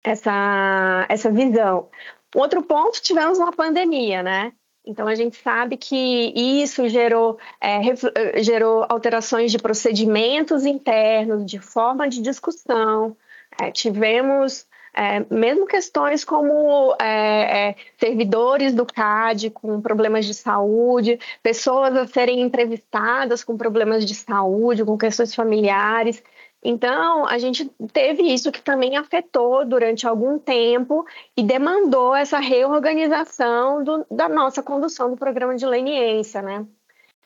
essa, 0.03 1.05
essa 1.09 1.31
visão. 1.31 1.89
Outro 2.35 2.61
ponto, 2.63 3.01
tivemos 3.01 3.37
uma 3.37 3.51
pandemia, 3.51 4.21
né? 4.21 4.53
Então, 4.85 5.05
a 5.05 5.15
gente 5.15 5.35
sabe 5.35 5.75
que 5.75 6.31
isso 6.35 6.87
gerou, 6.87 7.37
é, 7.59 8.41
gerou 8.41 8.85
alterações 8.87 9.51
de 9.51 9.57
procedimentos 9.57 10.65
internos, 10.65 11.45
de 11.45 11.59
forma 11.59 12.07
de 12.07 12.21
discussão. 12.21 13.17
É, 13.59 13.69
tivemos 13.69 14.65
é, 14.97 15.23
mesmo 15.29 15.67
questões 15.67 16.25
como 16.25 16.95
é, 16.99 17.69
é, 17.69 17.75
servidores 17.99 18.73
do 18.73 18.83
CAD 18.83 19.51
com 19.51 19.79
problemas 19.79 20.25
de 20.25 20.33
saúde, 20.33 21.19
pessoas 21.43 21.95
a 21.95 22.07
serem 22.07 22.41
entrevistadas 22.41 23.43
com 23.43 23.55
problemas 23.55 24.03
de 24.05 24.15
saúde, 24.15 24.83
com 24.83 24.97
questões 24.97 25.35
familiares. 25.35 26.23
Então, 26.63 27.25
a 27.25 27.37
gente 27.37 27.69
teve 27.93 28.23
isso 28.23 28.51
que 28.51 28.61
também 28.61 28.97
afetou 28.97 29.65
durante 29.65 30.07
algum 30.07 30.39
tempo 30.39 31.05
e 31.35 31.43
demandou 31.43 32.15
essa 32.15 32.39
reorganização 32.39 33.83
do, 33.83 34.05
da 34.09 34.27
nossa 34.27 34.63
condução 34.63 35.11
do 35.11 35.17
programa 35.17 35.55
de 35.55 35.65
leniência, 35.65 36.41
né? 36.41 36.65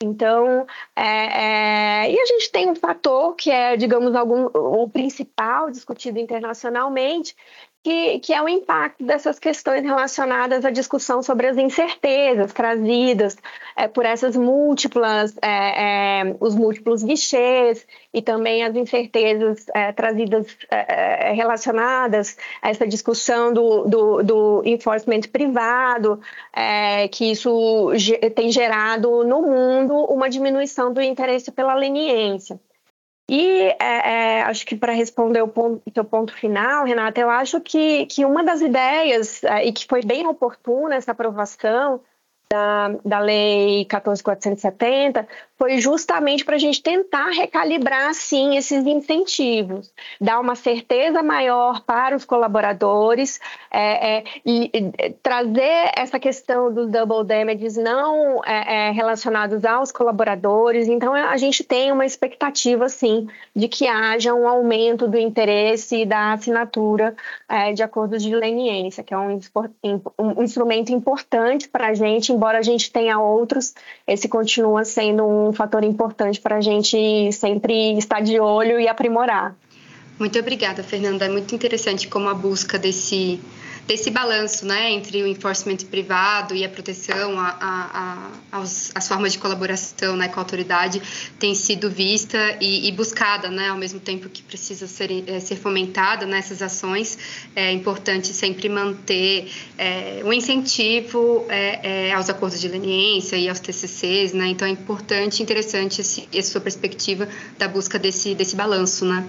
Então, 0.03 0.65
é, 0.95 2.05
é, 2.05 2.11
e 2.11 2.19
a 2.19 2.25
gente 2.25 2.51
tem 2.51 2.69
um 2.69 2.75
fator 2.75 3.35
que 3.35 3.51
é, 3.51 3.77
digamos, 3.77 4.15
algum, 4.15 4.45
o 4.45 4.89
principal 4.89 5.69
discutido 5.69 6.19
internacionalmente, 6.19 7.35
que, 7.83 8.19
que, 8.19 8.33
é 8.33 8.41
o 8.41 8.47
impacto 8.47 9.03
dessas 9.03 9.39
questões 9.39 9.83
relacionadas 9.83 10.63
à 10.63 10.69
discussão 10.69 11.23
sobre 11.23 11.47
as 11.47 11.57
incertezas 11.57 12.53
trazidas 12.53 13.35
é, 13.75 13.88
por 13.88 14.05
essas 14.05 14.35
múltiplas, 14.35 15.35
é, 15.41 16.27
é, 16.29 16.35
os 16.39 16.53
múltiplos 16.55 17.03
guichês 17.03 17.85
e 18.13 18.21
também 18.21 18.63
as 18.63 18.75
incertezas 18.75 19.65
é, 19.73 19.91
trazidas 19.91 20.45
é, 20.69 21.29
é, 21.29 21.33
relacionadas 21.33 22.38
a 22.61 22.69
essa 22.69 22.88
discussão 22.88 23.51
do, 23.51 23.85
do, 23.85 24.23
do 24.23 24.61
enforcement 24.65 25.21
privado, 25.31 26.19
que 27.11 27.31
isso 27.31 27.89
tem 28.35 28.51
gerado 28.51 29.23
no 29.23 29.41
mundo 29.41 29.95
uma 30.05 30.29
diminuição 30.29 30.93
do 30.93 31.01
interesse 31.01 31.51
pela 31.51 31.73
leniência. 31.73 32.59
E 33.33 33.73
é, 33.79 34.39
é, 34.39 34.41
acho 34.41 34.65
que 34.65 34.75
para 34.75 34.91
responder 34.91 35.41
o 35.41 35.47
ponto, 35.47 35.81
seu 35.93 36.03
ponto 36.03 36.33
final, 36.33 36.83
Renata, 36.83 37.21
eu 37.21 37.29
acho 37.29 37.61
que, 37.61 38.05
que 38.07 38.25
uma 38.25 38.43
das 38.43 38.59
ideias, 38.59 39.41
é, 39.45 39.65
e 39.65 39.71
que 39.71 39.88
foi 39.88 40.01
bem 40.03 40.27
oportuna 40.27 40.95
essa 40.95 41.13
aprovação, 41.13 42.01
da, 42.51 42.89
da 43.05 43.20
Lei 43.20 43.86
14.470 43.86 45.25
foi 45.58 45.77
justamente 45.77 46.43
para 46.43 46.55
a 46.55 46.60
gente 46.60 46.81
tentar 46.81 47.29
recalibrar, 47.29 48.13
sim, 48.15 48.58
esses 48.58 48.84
incentivos, 48.86 49.93
dar 50.20 50.39
uma 50.39 50.55
certeza 50.55 51.22
maior 51.22 51.81
para 51.84 52.15
os 52.15 52.25
colaboradores 52.25 53.39
é, 53.70 54.17
é, 54.17 54.24
e, 54.43 54.72
e, 54.74 55.12
trazer 55.22 55.91
essa 55.96 56.20
questão 56.20 56.74
dos 56.74 56.89
double 56.89 57.24
damages 57.24 57.77
não 57.77 58.43
é, 58.43 58.88
é, 58.88 58.91
relacionados 58.91 59.63
aos 59.63 59.91
colaboradores. 59.91 60.88
Então, 60.88 61.13
a 61.13 61.38
gente 61.38 61.63
tem 61.63 61.91
uma 61.91 62.08
expectativa, 62.08 62.89
sim, 62.89 63.27
de 63.55 63.67
que 63.67 63.88
haja 63.88 64.34
um 64.34 64.48
aumento 64.48 65.08
do 65.08 65.17
interesse 65.17 66.05
da 66.05 66.34
assinatura 66.34 67.15
é, 67.48 67.72
de 67.72 67.84
acordos 67.84 68.24
de 68.24 68.36
leniência, 68.36 69.03
que 69.03 69.13
é 69.13 69.17
um, 69.17 69.39
um 70.17 70.43
instrumento 70.43 70.91
importante 70.91 71.70
para 71.70 71.89
a 71.89 71.93
gente, 71.93 72.34
embora 72.41 72.57
a 72.57 72.63
gente 72.63 72.91
tenha 72.91 73.19
outros, 73.19 73.71
esse 74.07 74.27
continua 74.27 74.83
sendo 74.83 75.24
um 75.24 75.53
fator 75.53 75.83
importante 75.83 76.41
para 76.41 76.55
a 76.55 76.62
gente 76.62 77.31
sempre 77.31 77.95
estar 78.00 78.19
de 78.19 78.39
olho 78.39 78.79
e 78.79 78.88
aprimorar. 78.88 79.55
Muito 80.17 80.39
obrigada, 80.39 80.81
Fernanda. 80.81 81.25
É 81.25 81.29
muito 81.29 81.53
interessante 81.53 82.07
como 82.07 82.27
a 82.29 82.33
busca 82.33 82.79
desse 82.79 83.39
desse 83.91 84.10
balanço 84.10 84.65
né, 84.65 84.89
entre 84.89 85.21
o 85.21 85.27
enforcement 85.27 85.75
privado 85.89 86.55
e 86.55 86.63
a 86.63 86.69
proteção, 86.69 87.38
a, 87.38 87.50
a, 87.60 88.31
a, 88.53 88.62
as 88.62 89.05
formas 89.05 89.33
de 89.33 89.38
colaboração 89.38 90.15
né, 90.15 90.29
com 90.29 90.39
a 90.39 90.43
autoridade 90.43 91.01
tem 91.38 91.53
sido 91.53 91.91
vista 91.91 92.38
e, 92.62 92.88
e 92.88 92.91
buscada, 92.93 93.50
né, 93.50 93.67
ao 93.67 93.75
mesmo 93.75 94.00
tempo 94.00 94.29
que 94.29 94.41
precisa 94.43 94.88
ser, 94.88 95.25
é, 95.27 95.41
ser 95.41 95.57
fomentada 95.57 96.25
nessas 96.25 96.62
ações. 96.62 97.17
É 97.53 97.69
importante 97.74 98.27
sempre 98.29 98.69
manter 98.69 99.51
é, 99.77 100.21
um 100.24 100.31
incentivo 100.31 101.45
é, 101.50 102.07
é, 102.07 102.13
aos 102.13 102.29
acordos 102.29 102.62
de 102.62 102.69
leniência 102.69 103.36
e 103.36 103.50
aos 103.50 103.60
TCCs, 103.60 104.31
né, 104.31 104.48
então 104.48 104.65
é 104.65 104.71
importante, 104.71 105.43
interessante 105.43 106.00
esse, 106.00 106.29
essa 106.33 106.51
sua 106.51 106.62
perspectiva 106.62 107.27
da 107.57 107.67
busca 107.67 108.00
desse, 108.00 108.33
desse 108.36 108.55
balanço. 108.55 109.03
Né. 109.03 109.27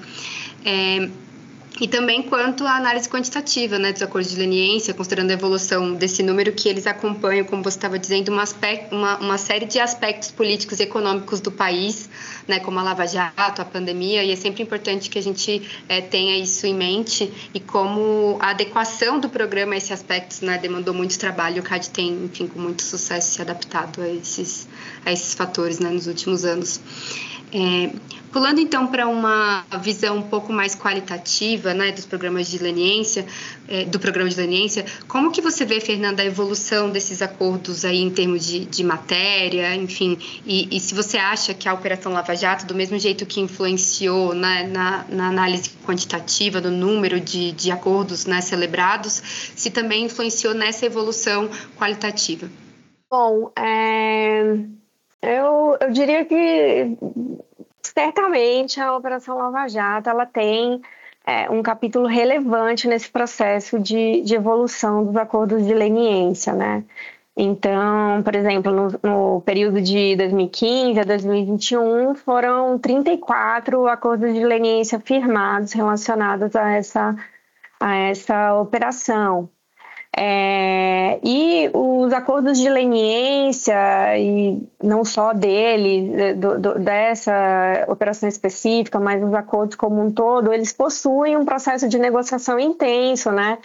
E 1.83 1.89
também 1.89 2.23
quanto 2.23 2.65
à 2.65 2.77
análise 2.77 3.09
quantitativa 3.09 3.77
né, 3.77 3.93
dos 3.93 4.01
acordos 4.03 4.31
de 4.31 4.39
leniência, 4.39 4.95
considerando 4.95 5.33
a 5.33 5.33
evolução 5.33 5.95
desse 5.95 6.23
número, 6.23 6.53
que 6.53 6.69
eles 6.69 6.87
acompanham, 6.87 7.45
como 7.45 7.61
você 7.61 7.77
estava 7.77 7.99
dizendo, 7.99 8.31
uma, 8.31 8.43
aspecto, 8.43 8.95
uma, 8.95 9.17
uma, 9.19 9.37
série 9.37 9.67
de 9.67 9.81
aspectos 9.81 10.31
políticos 10.31 10.79
e 10.79 10.85
econômicos 10.85 11.41
do 11.41 11.51
país, 11.51 12.09
né, 12.47 12.61
como 12.61 12.79
a 12.79 12.85
Lava 12.85 13.05
Jato, 13.05 13.61
a 13.61 13.65
pandemia, 13.65 14.23
e 14.23 14.31
é 14.31 14.37
sempre 14.37 14.63
importante 14.63 15.11
que 15.11 15.19
a 15.19 15.23
gente 15.23 15.61
é, 15.89 16.01
tenha 16.01 16.39
isso 16.39 16.69
em 16.69 16.75
mente 16.75 17.33
e 17.53 17.59
como 17.59 18.39
a 18.39 18.51
adequação 18.51 19.19
do 19.19 19.29
programa 19.29 19.75
a 19.75 19.77
esses 19.77 19.91
aspectos 19.91 20.41
né, 20.41 20.59
demandou 20.59 20.95
muito 20.95 21.19
trabalho, 21.19 21.63
o 21.63 21.65
CAD 21.65 21.91
tem, 21.91 22.27
enfim, 22.27 22.47
com 22.47 22.61
muito 22.61 22.83
sucesso 22.83 23.35
se 23.35 23.43
adaptado 23.43 24.03
a 24.03 24.09
esses, 24.09 24.69
a 25.05 25.11
esses 25.11 25.35
fatores 25.35 25.81
né, 25.81 25.91
nos 25.91 26.07
últimos 26.07 26.45
anos. 26.45 26.81
É, 27.55 27.91
pulando 28.33 28.61
então 28.61 28.87
para 28.87 29.07
uma 29.07 29.63
visão 29.83 30.17
um 30.17 30.23
pouco 30.23 30.51
mais 30.55 30.75
qualitativa 30.75 31.75
né, 31.75 31.93
dos 31.93 32.07
programas 32.07 32.49
de 32.49 32.57
leniência, 32.57 33.27
é, 33.69 33.85
do 33.85 34.01
programa 34.01 34.31
de 34.31 34.37
leniência, 34.37 34.87
como 35.07 35.31
que 35.31 35.43
você 35.43 35.67
vê, 35.67 35.79
Fernanda, 35.79 36.23
a 36.23 36.25
evolução 36.25 36.89
desses 36.89 37.21
acordos 37.21 37.85
aí 37.85 38.01
em 38.01 38.09
termos 38.09 38.47
de, 38.47 38.65
de 38.65 38.83
matéria, 38.83 39.77
enfim, 39.77 40.17
e, 40.47 40.75
e, 40.75 40.81
se 40.81 40.95
você 40.95 41.19
acha 41.19 41.53
que 41.53 41.69
a 41.69 41.75
Operação 41.75 42.13
Lava 42.13 42.35
Jato, 42.35 42.65
do 42.65 42.75
mesmo 42.75 42.99
jeito 42.99 43.27
que 43.27 43.39
influenciou 43.39 44.35
né, 44.35 44.67
na, 44.67 45.05
na, 45.11 45.29
análise 45.29 45.71
quantitativa 45.85 46.59
do 46.59 46.71
número 46.71 47.21
de, 47.21 47.53
de 47.53 47.71
acordos 47.71 48.25
né, 48.25 48.41
celebrados, 48.41 49.23
se 49.55 49.71
também 49.71 50.07
influenciou 50.07 50.55
nessa 50.55 50.87
evolução 50.87 51.51
qualitativa? 51.77 52.49
Bom, 53.11 53.53
é 53.59 54.82
eu, 55.23 55.79
eu 55.81 55.91
diria 55.91 56.25
que 56.25 56.97
certamente 57.83 58.81
a 58.81 58.97
Operação 58.97 59.39
Lava 59.39 59.69
Jato 59.69 60.11
ela 60.11 60.27
tem 60.27 60.83
é, 61.25 61.49
um 61.51 61.63
capítulo 61.63 62.07
relevante 62.07 62.89
nesse 62.89 63.11
processo 63.11 63.79
de, 63.79 64.23
de 64.23 64.35
evolução 64.35 65.05
dos 65.05 65.17
acordos 65.17 65.65
de 65.65 65.73
leniência, 65.73 66.53
né? 66.53 66.85
Então, 67.37 68.23
por 68.23 68.35
exemplo, 68.35 68.71
no, 68.71 69.01
no, 69.03 69.41
período 69.43 69.81
de 69.81 70.17
2015 70.17 71.01
a 71.01 71.05
2021, 71.05 72.15
foram 72.15 72.79
34 72.79 73.87
acordos 73.87 74.35
de 74.35 74.45
leniência 74.45 75.01
firmados 75.01 75.73
relacionados 75.73 76.55
a 76.55 76.73
essa, 76.73 77.17
a 77.81 77.95
essa 77.97 78.55
operação. 78.61 79.49
É, 80.15 81.19
e 81.25 81.71
os 81.73 82.13
acordos 82.13 82.59
de 82.59 82.69
leniência, 82.69 83.75
e 84.19 84.63
não 84.83 85.05
só 85.05 85.33
dele, 85.33 86.35
do, 86.35 86.61
do, 86.61 86.79
dessa 86.79 87.87
operação 87.89 88.29
específica, 88.29 89.01
mas 89.01 89.23
os 89.23 89.33
acordos 89.33 89.75
como 89.75 90.03
um 90.03 90.11
todo, 90.11 90.53
eles 90.53 90.73
possuem 90.73 91.37
um 91.37 91.47
processo 91.47 91.89
de 91.89 91.99
negociação 91.99 92.61
intenso, 92.61 93.33
né? 93.33 93.59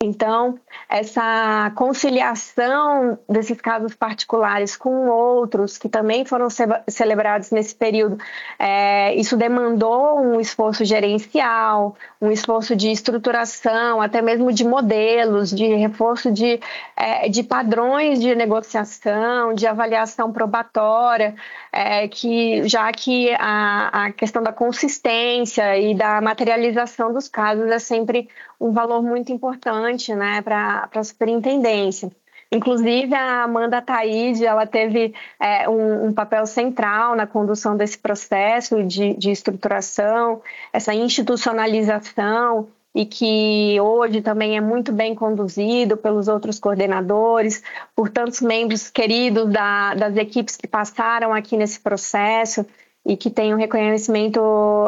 Então, 0.00 0.60
essa 0.88 1.72
conciliação 1.74 3.18
desses 3.28 3.60
casos 3.60 3.96
particulares 3.96 4.76
com 4.76 5.08
outros 5.08 5.76
que 5.76 5.88
também 5.88 6.24
foram 6.24 6.46
celebrados 6.86 7.50
nesse 7.50 7.74
período, 7.74 8.16
é, 8.60 9.12
isso 9.16 9.36
demandou 9.36 10.20
um 10.20 10.40
esforço 10.40 10.84
gerencial, 10.84 11.96
um 12.20 12.30
esforço 12.30 12.76
de 12.76 12.92
estruturação, 12.92 14.00
até 14.00 14.22
mesmo 14.22 14.52
de 14.52 14.64
modelos, 14.64 15.50
de 15.50 15.66
reforço 15.74 16.30
de, 16.30 16.60
é, 16.96 17.28
de 17.28 17.42
padrões 17.42 18.20
de 18.20 18.36
negociação, 18.36 19.52
de 19.52 19.66
avaliação 19.66 20.32
probatória, 20.32 21.34
é, 21.72 22.06
que 22.06 22.68
já 22.68 22.92
que 22.92 23.34
a, 23.36 24.06
a 24.06 24.12
questão 24.12 24.44
da 24.44 24.52
consistência 24.52 25.76
e 25.76 25.92
da 25.92 26.20
materialização 26.20 27.12
dos 27.12 27.26
casos 27.26 27.68
é 27.68 27.80
sempre 27.80 28.28
um 28.60 28.72
valor 28.72 29.02
muito 29.02 29.32
importante 29.32 30.14
né, 30.14 30.42
para 30.42 30.88
a 30.92 31.04
superintendência. 31.04 32.10
Inclusive, 32.50 33.14
a 33.14 33.44
Amanda 33.44 33.82
Taide, 33.82 34.44
ela 34.44 34.66
teve 34.66 35.14
é, 35.38 35.68
um, 35.68 36.06
um, 36.06 36.12
papel 36.14 36.46
central 36.46 37.14
na 37.14 37.26
condução 37.26 37.76
desse 37.76 37.98
processo 37.98 38.82
de, 38.84 39.14
de 39.14 39.30
estruturação, 39.30 40.40
essa 40.72 40.94
institucionalização, 40.94 42.68
e 42.94 43.04
que 43.04 43.78
hoje 43.80 44.22
também 44.22 44.56
é 44.56 44.60
muito 44.60 44.92
bem 44.92 45.14
conduzido 45.14 45.96
pelos 45.96 46.26
outros 46.26 46.58
coordenadores, 46.58 47.62
por 47.94 48.08
tantos 48.08 48.40
membros 48.40 48.90
queridos 48.90 49.52
da, 49.52 49.94
das 49.94 50.16
equipes 50.16 50.56
que 50.56 50.66
passaram 50.66 51.34
aqui 51.34 51.56
nesse 51.56 51.78
processo 51.78 52.66
e 53.06 53.16
que 53.16 53.30
têm 53.30 53.54
um 53.54 53.58
reconhecimento 53.58 54.40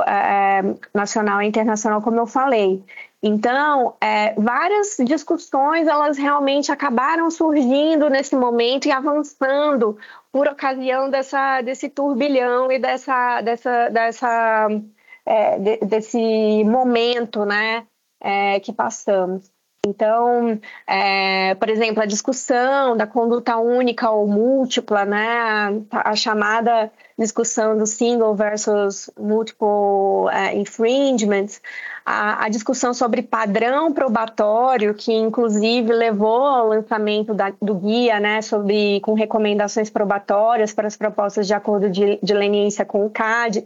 é, 0.07 0.63
nacional 0.95 1.41
e 1.43 1.47
internacional, 1.47 2.03
como 2.03 2.19
eu 2.19 2.27
falei. 2.27 2.83
Então, 3.23 3.97
é, 4.01 4.35
várias 4.35 4.97
discussões 5.05 5.87
elas 5.87 6.17
realmente 6.17 6.73
acabaram 6.73 7.31
surgindo 7.31 8.09
nesse 8.09 8.35
momento 8.35 8.87
e 8.87 8.93
avançando 8.93 9.99
por 10.33 10.49
ocasião 10.49 11.11
dessa, 11.11 11.61
desse 11.61 11.91
turbilhão 11.91 12.73
e 12.73 12.79
dessa, 12.79 13.43
dessa, 13.43 13.89
dessa 13.91 14.69
é, 15.27 15.59
de, 15.59 15.77
desse 15.79 16.65
momento, 16.65 17.45
né, 17.45 17.87
é, 18.23 18.59
que 18.61 18.73
passamos. 18.73 19.51
Então, 19.87 20.61
é, 20.87 21.55
por 21.55 21.71
exemplo, 21.71 22.03
a 22.03 22.07
discussão 22.07 22.97
da 22.97 23.07
conduta 23.07 23.57
única 23.57 24.11
ou 24.11 24.27
múltipla, 24.27 25.07
né, 25.07 25.83
a, 25.91 26.11
a 26.11 26.17
chamada 26.17 26.93
discussão 27.19 27.77
do 27.77 27.87
single 27.87 28.35
versus 28.35 29.11
multiple 29.19 30.27
uh, 30.27 30.55
infringements, 30.55 31.63
a, 32.11 32.45
a, 32.45 32.49
discussão 32.49 32.93
sobre 32.93 33.23
padrão 33.23 33.93
probatório, 33.93 34.95
que 34.95 35.13
inclusive 35.13 35.93
levou 35.93 36.45
ao 36.45 36.69
lançamento 36.69 37.33
da, 37.33 37.53
do 37.63 37.75
guia, 37.77 38.19
né, 38.19 38.43
sobre, 38.43 39.01
com 39.01 39.15
recomendações 39.15 39.89
probatórias 39.89 40.75
para 40.75 40.89
as 40.89 40.97
propostas 40.97 41.47
de 41.47 41.55
acordo 41.55 41.89
de, 41.89 42.19
de 42.21 42.35
leniência 42.35 42.85
com 42.85 43.07
o 43.07 43.11
CAD, 43.11 43.65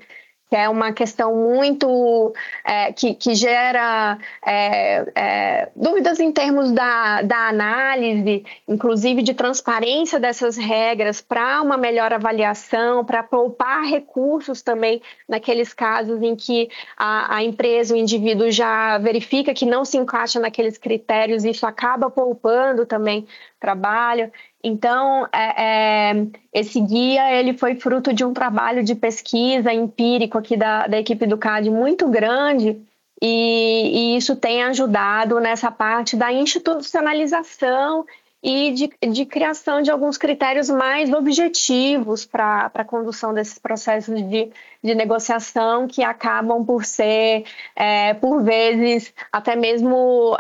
que 0.54 0.58
é 0.58 0.68
uma 0.68 0.92
questão 0.92 1.34
muito 1.34 2.32
é, 2.64 2.92
que, 2.92 3.12
que, 3.12 3.34
gera 3.34 4.16
é, 4.46 5.04
é, 5.12 5.68
dúvidas 5.74 6.20
em 6.20 6.30
termos 6.30 6.70
da, 6.70 7.22
da, 7.22 7.48
análise, 7.48 8.44
inclusive 8.68 9.20
de 9.20 9.34
transparência 9.34 10.20
dessas 10.20 10.56
regras 10.56 11.20
para 11.20 11.60
uma 11.60 11.76
melhor 11.76 12.12
avaliação, 12.12 13.04
para 13.04 13.20
poupar 13.24 13.82
recursos 13.82 14.62
também 14.62 15.02
naqueles 15.28 15.74
casos 15.74 16.22
em 16.22 16.36
que 16.36 16.68
a, 16.96 17.38
a, 17.38 17.42
empresa, 17.42 17.92
o 17.92 17.96
indivíduo 17.96 18.48
já 18.52 18.96
verifica 18.98 19.52
que 19.52 19.66
não 19.66 19.84
se 19.84 19.96
encaixa 19.96 20.38
naqueles 20.38 20.78
critérios, 20.78 21.44
isso 21.44 21.66
acaba 21.66 22.08
poupando 22.08 22.86
também 22.86 23.26
trabalho. 23.58 24.30
Então, 24.66 25.28
é, 25.30 26.12
é, 26.12 26.26
esse 26.50 26.80
guia 26.80 27.30
ele 27.38 27.52
foi 27.52 27.74
fruto 27.74 28.14
de 28.14 28.24
um 28.24 28.32
trabalho 28.32 28.82
de 28.82 28.94
pesquisa 28.94 29.70
empírico 29.70 30.38
aqui 30.38 30.56
da, 30.56 30.86
da 30.86 30.98
equipe 30.98 31.26
do 31.26 31.36
CAD 31.36 31.68
muito 31.68 32.08
grande 32.08 32.80
e, 33.20 34.14
e, 34.14 34.16
isso 34.16 34.34
tem 34.34 34.62
ajudado 34.62 35.38
nessa 35.38 35.70
parte 35.70 36.16
da 36.16 36.32
institucionalização 36.32 38.06
e 38.42 38.72
de, 38.72 38.90
de 39.10 39.26
criação 39.26 39.82
de 39.82 39.90
alguns 39.90 40.16
critérios 40.16 40.70
mais 40.70 41.12
objetivos 41.12 42.24
para 42.24 42.70
a 42.72 42.84
condução 42.84 43.34
desses 43.34 43.58
processos 43.58 44.16
de, 44.28 44.50
de 44.82 44.94
negociação 44.94 45.86
que 45.86 46.02
acabam 46.02 46.64
por 46.64 46.86
ser, 46.86 47.44
é, 47.76 48.14
por 48.14 48.42
vezes, 48.42 49.12
até 49.30 49.56
mesmo 49.56 50.36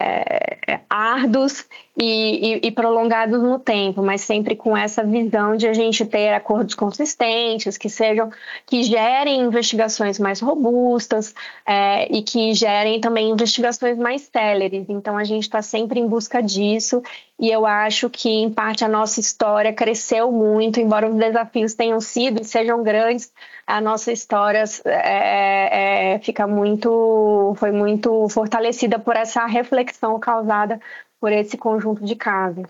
é, 0.00 0.58
é, 0.72 0.80
árduos 0.88 1.66
e, 2.00 2.54
e, 2.54 2.68
e, 2.68 2.70
prolongados 2.70 3.42
no 3.42 3.58
tempo, 3.58 4.02
mas 4.02 4.20
sempre 4.20 4.54
com 4.54 4.76
essa 4.76 5.02
visão 5.02 5.56
de 5.56 5.66
a 5.66 5.72
gente 5.72 6.06
ter 6.06 6.32
acordos 6.32 6.76
consistentes, 6.76 7.76
que 7.76 7.90
sejam, 7.90 8.30
que 8.64 8.84
gerem 8.84 9.40
investigações 9.40 10.16
mais 10.18 10.40
robustas 10.40 11.34
é, 11.66 12.06
e 12.16 12.22
que 12.22 12.54
gerem 12.54 13.00
também 13.00 13.30
investigações 13.30 13.98
mais 13.98 14.22
céleres. 14.22 14.86
Então 14.88 15.18
a 15.18 15.24
gente 15.24 15.42
está 15.42 15.60
sempre 15.60 15.98
em 15.98 16.06
busca 16.06 16.40
disso 16.40 17.02
e 17.38 17.50
eu 17.50 17.66
acho 17.66 18.08
que 18.08 18.28
em 18.28 18.50
parte 18.50 18.84
a 18.84 18.88
nossa 18.88 19.18
história 19.18 19.72
cresceu 19.72 20.30
muito, 20.30 20.80
embora 20.80 21.08
os 21.08 21.16
desafios 21.16 21.74
tenham 21.74 22.00
sido 22.00 22.42
e 22.42 22.44
sejam 22.44 22.82
grandes, 22.82 23.32
a 23.66 23.80
nossa 23.80 24.12
história 24.12 24.64
é, 24.84 26.14
é, 26.14 26.18
fica 26.20 26.46
muito, 26.46 27.54
foi 27.56 27.70
muito 27.70 28.28
fortalecida 28.28 28.98
por 28.98 29.16
essa 29.16 29.46
reflexão 29.46 30.18
causada 30.18 30.80
por 31.20 31.32
esse 31.32 31.56
conjunto 31.56 32.04
de 32.04 32.14
casos. 32.14 32.66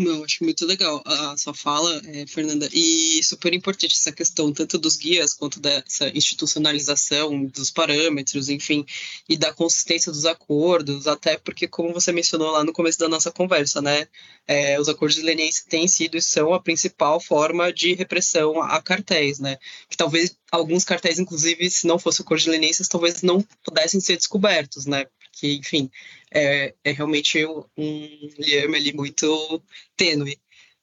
Não, 0.00 0.22
acho 0.22 0.44
muito 0.44 0.64
legal 0.64 1.02
a 1.04 1.36
sua 1.36 1.52
fala, 1.52 2.00
é, 2.06 2.24
Fernanda, 2.24 2.68
e 2.72 3.20
super 3.24 3.52
importante 3.52 3.96
essa 3.96 4.12
questão 4.12 4.52
tanto 4.52 4.78
dos 4.78 4.96
guias 4.96 5.34
quanto 5.34 5.58
dessa 5.58 6.08
institucionalização 6.16 7.46
dos 7.46 7.68
parâmetros, 7.72 8.48
enfim, 8.48 8.86
e 9.28 9.36
da 9.36 9.52
consistência 9.52 10.12
dos 10.12 10.24
acordos, 10.24 11.08
até 11.08 11.36
porque, 11.36 11.66
como 11.66 11.92
você 11.92 12.12
mencionou 12.12 12.52
lá 12.52 12.62
no 12.62 12.72
começo 12.72 12.96
da 12.96 13.08
nossa 13.08 13.32
conversa, 13.32 13.82
né, 13.82 14.06
é, 14.46 14.80
os 14.80 14.88
acordos 14.88 15.18
lenienses 15.18 15.64
têm 15.64 15.88
sido 15.88 16.16
e 16.16 16.22
são 16.22 16.54
a 16.54 16.60
principal 16.62 17.18
forma 17.18 17.72
de 17.72 17.92
repressão 17.94 18.62
a 18.62 18.80
cartéis, 18.80 19.40
né, 19.40 19.58
que 19.88 19.96
talvez 19.96 20.36
alguns 20.52 20.84
cartéis, 20.84 21.18
inclusive, 21.18 21.68
se 21.68 21.88
não 21.88 21.98
fosse 21.98 22.22
acordos 22.22 22.46
lenienses, 22.46 22.86
talvez 22.86 23.20
não 23.22 23.44
pudessem 23.64 24.00
ser 24.00 24.16
descobertos, 24.16 24.86
né, 24.86 25.06
porque, 25.38 25.54
enfim, 25.54 25.88
é, 26.32 26.74
é 26.82 26.90
realmente 26.90 27.46
um 27.46 28.30
liame 28.38 28.76
ali 28.76 28.92
muito 28.92 29.62
tênue. 29.96 30.36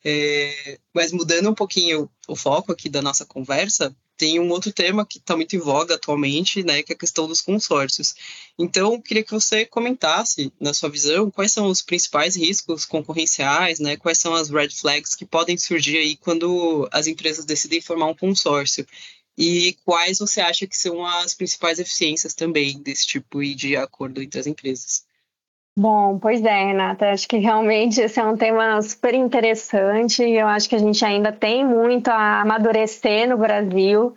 É, 0.03 0.79
mas 0.93 1.11
mudando 1.11 1.49
um 1.49 1.55
pouquinho 1.55 2.09
o 2.27 2.35
foco 2.35 2.71
aqui 2.71 2.87
da 2.87 3.01
nossa 3.01 3.25
conversa, 3.25 3.93
tem 4.15 4.39
um 4.39 4.49
outro 4.49 4.71
tema 4.71 5.05
que 5.05 5.17
está 5.17 5.35
muito 5.35 5.55
em 5.55 5.59
voga 5.59 5.95
atualmente, 5.95 6.63
né, 6.63 6.81
que 6.83 6.93
é 6.93 6.95
a 6.95 6.97
questão 6.97 7.27
dos 7.27 7.41
consórcios. 7.41 8.15
Então, 8.57 9.01
queria 9.01 9.23
que 9.23 9.33
você 9.33 9.65
comentasse, 9.65 10.53
na 10.59 10.73
sua 10.73 10.89
visão, 10.89 11.29
quais 11.29 11.51
são 11.51 11.67
os 11.67 11.81
principais 11.81 12.35
riscos 12.37 12.85
concorrenciais, 12.85 13.79
né, 13.79 13.97
quais 13.97 14.19
são 14.19 14.33
as 14.33 14.49
red 14.49 14.69
flags 14.69 15.15
que 15.15 15.25
podem 15.25 15.57
surgir 15.57 15.97
aí 15.97 16.15
quando 16.15 16.87
as 16.93 17.07
empresas 17.07 17.43
decidem 17.43 17.81
formar 17.81 18.07
um 18.07 18.15
consórcio 18.15 18.87
e 19.37 19.75
quais 19.83 20.19
você 20.19 20.39
acha 20.41 20.65
que 20.65 20.77
são 20.77 21.05
as 21.05 21.33
principais 21.33 21.79
eficiências 21.79 22.33
também 22.33 22.81
desse 22.81 23.05
tipo 23.05 23.43
de 23.43 23.75
acordo 23.75 24.21
entre 24.21 24.39
as 24.39 24.47
empresas. 24.47 25.05
Bom, 25.77 26.17
pois 26.19 26.41
é, 26.41 26.67
Renata. 26.67 27.11
Acho 27.11 27.27
que 27.27 27.37
realmente 27.37 27.99
esse 27.99 28.17
é 28.17 28.23
um 28.23 28.37
tema 28.37 28.81
super 28.81 29.13
interessante. 29.13 30.23
Eu 30.23 30.47
acho 30.47 30.69
que 30.69 30.75
a 30.75 30.79
gente 30.79 31.03
ainda 31.03 31.33
tem 31.33 31.65
muito 31.65 32.07
a 32.07 32.41
amadurecer 32.41 33.27
no 33.27 33.37
Brasil. 33.37 34.13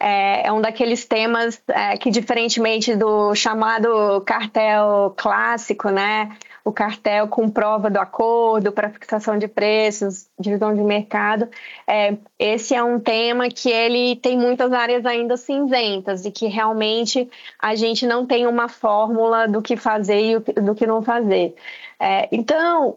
É, 0.00 0.46
é 0.46 0.52
um 0.52 0.62
daqueles 0.62 1.04
temas 1.04 1.62
é, 1.68 1.98
que, 1.98 2.10
diferentemente 2.10 2.96
do 2.96 3.34
chamado 3.34 4.22
cartel 4.22 5.14
clássico, 5.16 5.90
né? 5.90 6.34
O 6.64 6.72
cartel 6.72 7.28
com 7.28 7.48
prova 7.48 7.90
do 7.90 7.98
acordo 7.98 8.72
para 8.72 8.90
fixação 8.90 9.38
de 9.38 9.48
preços, 9.48 10.28
divisão 10.38 10.74
de 10.74 10.82
mercado. 10.82 11.48
É, 11.86 12.16
esse 12.38 12.74
é 12.74 12.82
um 12.82 13.00
tema 13.00 13.48
que 13.48 13.70
ele 13.70 14.16
tem 14.16 14.38
muitas 14.38 14.72
áreas 14.72 15.04
ainda 15.04 15.36
cinzentas 15.36 16.24
e 16.24 16.30
que 16.30 16.46
realmente 16.46 17.28
a 17.58 17.74
gente 17.74 18.06
não 18.06 18.26
tem 18.26 18.46
uma 18.46 18.68
fórmula 18.68 19.48
do 19.48 19.60
que 19.60 19.76
fazer 19.76 20.20
e 20.20 20.38
do 20.60 20.74
que 20.74 20.86
não 20.86 21.02
fazer. 21.02 21.54
É, 21.98 22.28
então, 22.32 22.96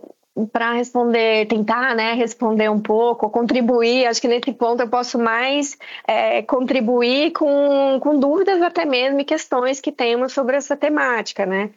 para 0.51 0.73
responder, 0.73 1.47
tentar 1.47 1.95
né, 1.95 2.13
responder 2.13 2.69
um 2.69 2.79
pouco, 2.79 3.29
contribuir, 3.29 4.05
acho 4.05 4.19
que 4.19 4.27
nesse 4.27 4.51
ponto 4.51 4.81
eu 4.81 4.89
posso 4.89 5.17
mais 5.17 5.77
é, 6.05 6.41
contribuir 6.41 7.31
com, 7.31 7.99
com 8.01 8.19
dúvidas 8.19 8.61
até 8.61 8.83
mesmo 8.85 9.19
e 9.21 9.23
questões 9.23 9.79
que 9.79 9.91
temos 9.91 10.33
sobre 10.33 10.57
essa 10.57 10.75
temática, 10.75 11.45
né? 11.45 11.71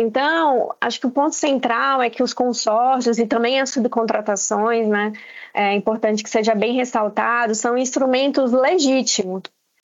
Então, 0.00 0.74
acho 0.80 0.98
que 0.98 1.06
o 1.06 1.10
ponto 1.10 1.34
central 1.34 2.02
é 2.02 2.10
que 2.10 2.22
os 2.22 2.32
consórcios 2.32 3.18
e 3.18 3.26
também 3.26 3.60
as 3.60 3.70
subcontratações, 3.70 4.88
né, 4.88 5.12
é 5.54 5.74
importante 5.74 6.22
que 6.22 6.30
seja 6.30 6.54
bem 6.54 6.74
ressaltado, 6.74 7.54
são 7.54 7.76
instrumentos 7.76 8.52
legítimos 8.52 9.42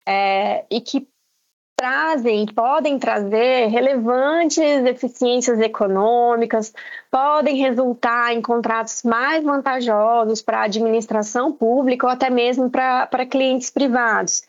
é, 0.06 0.64
e 0.70 0.80
que 0.80 1.06
trazem, 1.76 2.46
podem 2.46 2.96
trazer 2.96 3.66
relevantes 3.66 4.58
eficiências 4.58 5.58
econômicas, 5.58 6.72
podem 7.10 7.56
resultar 7.56 8.32
em 8.32 8.40
contratos 8.40 9.02
mais 9.02 9.42
vantajosos 9.42 10.40
para 10.40 10.60
a 10.60 10.64
administração 10.64 11.52
pública 11.52 12.06
ou 12.06 12.12
até 12.12 12.30
mesmo 12.30 12.70
para 12.70 13.26
clientes 13.26 13.68
privados. 13.68 14.44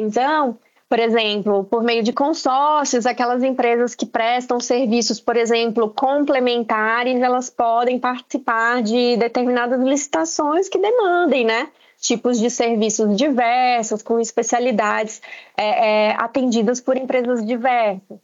Então, 0.00 0.58
por 0.88 0.98
exemplo, 0.98 1.64
por 1.64 1.82
meio 1.82 2.02
de 2.02 2.14
consórcios, 2.14 3.04
aquelas 3.04 3.42
empresas 3.42 3.94
que 3.94 4.06
prestam 4.06 4.58
serviços, 4.58 5.20
por 5.20 5.36
exemplo, 5.36 5.90
complementares, 5.90 7.20
elas 7.20 7.50
podem 7.50 7.98
participar 7.98 8.82
de 8.82 9.16
determinadas 9.18 9.80
licitações 9.80 10.68
que 10.68 10.78
demandem, 10.78 11.44
né? 11.44 11.68
Tipos 12.00 12.38
de 12.38 12.48
serviços 12.48 13.14
diversos, 13.16 14.02
com 14.02 14.18
especialidades 14.18 15.20
é, 15.56 16.08
é, 16.08 16.16
atendidas 16.16 16.80
por 16.80 16.96
empresas 16.96 17.44
diversas. 17.44 18.18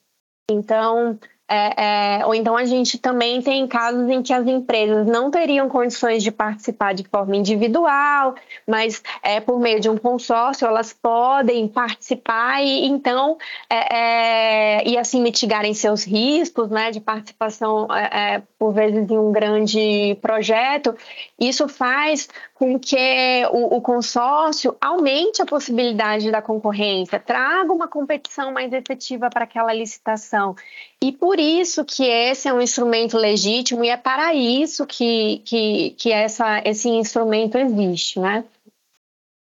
Então, 0.51 1.19
é, 1.47 2.21
é, 2.21 2.27
ou 2.27 2.35
então 2.35 2.57
a 2.57 2.65
gente 2.65 2.99
também 2.99 3.43
tem 3.43 3.67
casos 3.67 4.09
em 4.09 4.23
que 4.23 4.33
as 4.33 4.47
empresas 4.47 5.07
não 5.07 5.31
teriam 5.31 5.69
condições 5.69 6.23
de 6.23 6.31
participar 6.31 6.95
de 6.95 7.05
forma 7.05 7.37
individual, 7.37 8.35
mas 8.67 9.03
é, 9.23 9.41
por 9.41 9.61
meio 9.61 9.79
de 9.79 9.91
um 9.91 9.99
consórcio 9.99 10.67
elas 10.67 10.95
podem 10.95 11.69
participar 11.69 12.63
e 12.63 12.87
então 12.87 13.37
é, 13.69 14.79
é 14.81 14.89
e 14.89 14.97
assim 14.97 15.21
mitigarem 15.21 15.75
seus 15.75 16.03
riscos 16.05 16.71
né, 16.71 16.91
de 16.91 17.01
participação 17.01 17.87
é, 17.95 18.43
por 18.65 18.73
vezes 18.73 19.11
em 19.11 19.19
um 19.19 19.31
grande 19.31 20.17
projeto. 20.23 20.97
Isso 21.39 21.69
faz 21.69 22.27
com 22.55 22.79
que 22.79 23.43
o, 23.53 23.77
o 23.77 23.81
consórcio 23.83 24.75
aumente 24.81 25.43
a 25.43 25.45
possibilidade 25.45 26.31
da 26.31 26.41
concorrência, 26.41 27.21
traga 27.21 27.71
uma 27.71 27.87
competição 27.87 28.53
mais 28.53 28.73
efetiva 28.73 29.29
para 29.29 29.45
aquela 29.45 29.75
licitação. 29.75 30.57
E 31.03 31.13
por 31.13 31.39
isso 31.39 31.85
que 31.85 32.05
esse 32.05 32.49
é 32.49 32.55
um 32.55 32.63
instrumento 32.63 33.19
legítimo 33.19 33.85
e 33.85 33.91
é 33.91 33.99
para 33.99 34.33
isso 34.33 34.87
que, 34.87 35.43
que, 35.45 35.91
que 35.99 36.11
essa, 36.11 36.63
esse 36.65 36.89
instrumento 36.89 37.59
existe, 37.59 38.19
né? 38.19 38.45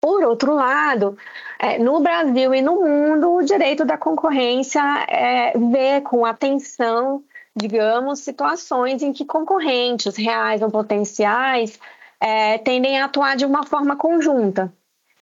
Por 0.02 0.22
outro 0.26 0.54
lado, 0.54 1.18
é, 1.58 1.80
no 1.80 2.02
Brasil 2.02 2.54
e 2.54 2.62
no 2.62 2.82
mundo, 2.82 3.36
o 3.36 3.42
direito 3.42 3.86
da 3.86 3.98
concorrência 3.98 4.82
é, 5.08 5.58
vê 5.58 6.02
com 6.02 6.26
atenção, 6.26 7.24
digamos, 7.56 8.20
situações 8.20 9.02
em 9.04 9.14
que 9.14 9.26
concorrentes 9.26 10.16
reais 10.16 10.62
ou 10.62 10.72
potenciais 10.72 11.80
é, 12.20 12.58
tendem 12.58 13.00
a 13.00 13.06
atuar 13.06 13.36
de 13.36 13.46
uma 13.46 13.64
forma 13.64 13.96
conjunta. 13.96 14.74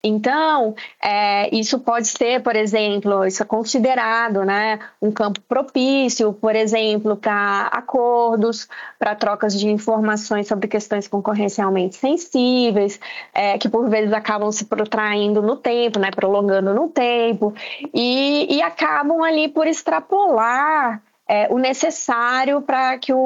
Então, 0.02 0.76
é, 1.02 1.52
isso 1.54 1.80
pode 1.80 2.06
ser, 2.06 2.40
por 2.40 2.54
exemplo, 2.54 3.26
isso 3.26 3.42
é 3.42 3.46
considerado 3.46 4.44
né, 4.44 4.78
um 5.02 5.10
campo 5.10 5.40
propício, 5.40 6.32
por 6.32 6.54
exemplo, 6.54 7.16
para 7.16 7.66
acordos, 7.66 8.68
para 8.96 9.16
trocas 9.16 9.58
de 9.58 9.68
informações 9.68 10.46
sobre 10.46 10.68
questões 10.68 11.08
concorrencialmente 11.08 11.96
sensíveis, 11.96 13.00
é, 13.34 13.58
que 13.58 13.68
por 13.68 13.88
vezes 13.90 14.12
acabam 14.12 14.52
se 14.52 14.66
protraindo 14.66 15.42
no 15.42 15.56
tempo, 15.56 15.98
né, 15.98 16.10
prolongando 16.12 16.72
no 16.72 16.88
tempo, 16.88 17.52
e, 17.92 18.56
e 18.56 18.62
acabam 18.62 19.20
ali 19.22 19.48
por 19.48 19.66
extrapolar 19.66 21.02
é, 21.28 21.46
o 21.52 21.58
necessário 21.58 22.62
para 22.62 22.96
que 22.98 23.12
o, 23.12 23.18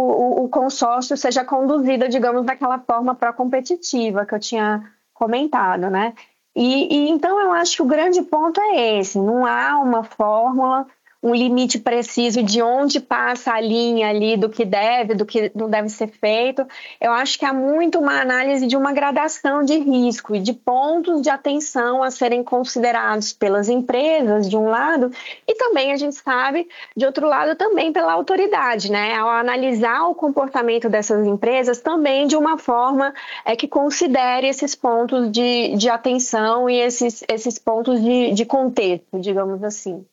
o, 0.44 0.48
consórcio 0.48 1.16
seja 1.16 1.44
conduzido, 1.44 2.08
digamos, 2.08 2.44
daquela 2.44 2.80
forma 2.80 3.14
pró-competitiva 3.14 4.26
que 4.26 4.34
eu 4.34 4.40
tinha 4.40 4.82
comentado, 5.14 5.88
né? 5.88 6.12
E, 6.54 6.94
e, 6.94 7.08
então 7.08 7.40
eu 7.40 7.52
acho 7.52 7.76
que 7.76 7.82
o 7.82 7.86
grande 7.86 8.20
ponto 8.22 8.60
é 8.60 8.98
esse: 8.98 9.18
não 9.18 9.46
há 9.46 9.78
uma 9.78 10.02
fórmula 10.02 10.86
um 11.22 11.34
limite 11.34 11.78
preciso 11.78 12.42
de 12.42 12.60
onde 12.60 12.98
passa 12.98 13.52
a 13.52 13.60
linha 13.60 14.08
ali 14.08 14.36
do 14.36 14.48
que 14.48 14.64
deve, 14.64 15.14
do 15.14 15.24
que 15.24 15.52
não 15.54 15.70
deve 15.70 15.88
ser 15.88 16.08
feito. 16.08 16.66
Eu 17.00 17.12
acho 17.12 17.38
que 17.38 17.44
há 17.44 17.52
muito 17.52 17.98
uma 17.98 18.20
análise 18.20 18.66
de 18.66 18.76
uma 18.76 18.92
gradação 18.92 19.62
de 19.64 19.78
risco 19.78 20.34
e 20.34 20.40
de 20.40 20.52
pontos 20.52 21.22
de 21.22 21.30
atenção 21.30 22.02
a 22.02 22.10
serem 22.10 22.42
considerados 22.42 23.32
pelas 23.32 23.68
empresas, 23.68 24.50
de 24.50 24.56
um 24.56 24.68
lado, 24.68 25.12
e 25.46 25.54
também 25.54 25.92
a 25.92 25.96
gente 25.96 26.16
sabe, 26.16 26.68
de 26.96 27.06
outro 27.06 27.28
lado, 27.28 27.54
também 27.54 27.92
pela 27.92 28.12
autoridade, 28.12 28.90
né? 28.90 29.14
Ao 29.14 29.28
analisar 29.28 30.08
o 30.08 30.14
comportamento 30.14 30.88
dessas 30.88 31.24
empresas, 31.26 31.80
também 31.80 32.26
de 32.26 32.36
uma 32.36 32.58
forma 32.58 33.14
é 33.44 33.54
que 33.54 33.68
considere 33.68 34.48
esses 34.48 34.74
pontos 34.74 35.30
de, 35.30 35.76
de 35.76 35.88
atenção 35.88 36.68
e 36.68 36.80
esses, 36.80 37.22
esses 37.28 37.58
pontos 37.58 38.02
de, 38.02 38.32
de 38.32 38.44
contexto, 38.44 39.20
digamos 39.20 39.62
assim. 39.62 40.04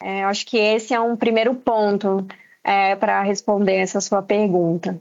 É, 0.00 0.24
acho 0.24 0.46
que 0.46 0.56
esse 0.56 0.94
é 0.94 1.00
um 1.00 1.16
primeiro 1.16 1.54
ponto 1.54 2.26
é, 2.62 2.94
para 2.94 3.22
responder 3.22 3.76
essa 3.76 4.00
sua 4.00 4.22
pergunta. 4.22 5.00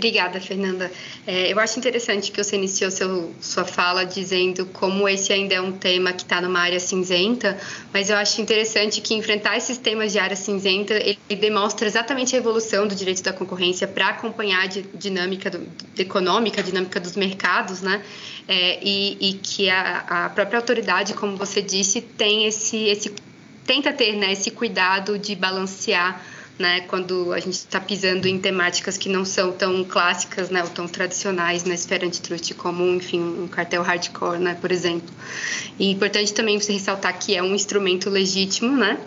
Obrigada, 0.00 0.40
Fernanda. 0.40 0.90
É, 1.26 1.52
eu 1.52 1.60
acho 1.60 1.78
interessante 1.78 2.32
que 2.32 2.42
você 2.42 2.56
iniciou 2.56 2.90
seu, 2.90 3.34
sua 3.38 3.66
fala 3.66 4.04
dizendo 4.04 4.64
como 4.64 5.06
esse 5.06 5.30
ainda 5.30 5.54
é 5.54 5.60
um 5.60 5.72
tema 5.72 6.10
que 6.14 6.22
está 6.22 6.40
numa 6.40 6.58
área 6.58 6.80
cinzenta, 6.80 7.58
mas 7.92 8.08
eu 8.08 8.16
acho 8.16 8.40
interessante 8.40 9.02
que 9.02 9.12
enfrentar 9.12 9.58
esses 9.58 9.76
temas 9.76 10.10
de 10.10 10.18
área 10.18 10.36
cinzenta 10.36 10.94
ele, 10.94 11.18
demonstra 11.36 11.86
exatamente 11.86 12.34
a 12.34 12.38
evolução 12.38 12.86
do 12.86 12.94
direito 12.94 13.22
da 13.22 13.32
concorrência 13.32 13.86
para 13.86 14.08
acompanhar 14.08 14.64
a 14.64 14.66
dinâmica 14.66 15.50
do, 15.50 15.66
econômica, 15.98 16.62
a 16.62 16.64
dinâmica 16.64 16.98
dos 16.98 17.14
mercados, 17.14 17.82
né? 17.82 18.02
É, 18.48 18.82
e, 18.82 19.18
e, 19.20 19.34
que 19.34 19.68
a, 19.68 20.26
a 20.26 20.30
própria 20.30 20.58
autoridade, 20.58 21.12
como 21.12 21.36
você 21.36 21.60
disse, 21.60 22.00
tem 22.00 22.46
esse, 22.46 22.84
esse 22.84 23.12
tenta 23.70 23.92
ter 23.92 24.16
né, 24.16 24.32
esse 24.32 24.50
cuidado 24.50 25.16
de 25.16 25.36
balancear 25.36 26.20
né, 26.58 26.80
quando 26.88 27.32
a 27.32 27.38
gente 27.38 27.54
está 27.54 27.80
pisando 27.80 28.26
em 28.26 28.36
temáticas 28.36 28.98
que 28.98 29.08
não 29.08 29.24
são 29.24 29.52
tão 29.52 29.84
clássicas, 29.84 30.50
né, 30.50 30.60
ou 30.60 30.68
tão 30.68 30.88
tradicionais 30.88 31.62
na 31.62 31.74
esfera 31.74 32.04
antitrust 32.04 32.52
como, 32.54 32.84
enfim, 32.84 33.20
um 33.20 33.46
cartel 33.46 33.84
hardcore, 33.84 34.40
né, 34.40 34.58
por 34.60 34.72
exemplo. 34.72 35.08
E 35.78 35.86
é 35.86 35.90
importante 35.92 36.34
também 36.34 36.58
você 36.58 36.72
ressaltar 36.72 37.16
que 37.16 37.36
é 37.36 37.40
um 37.44 37.54
instrumento 37.54 38.10
legítimo, 38.10 38.76
né, 38.76 38.98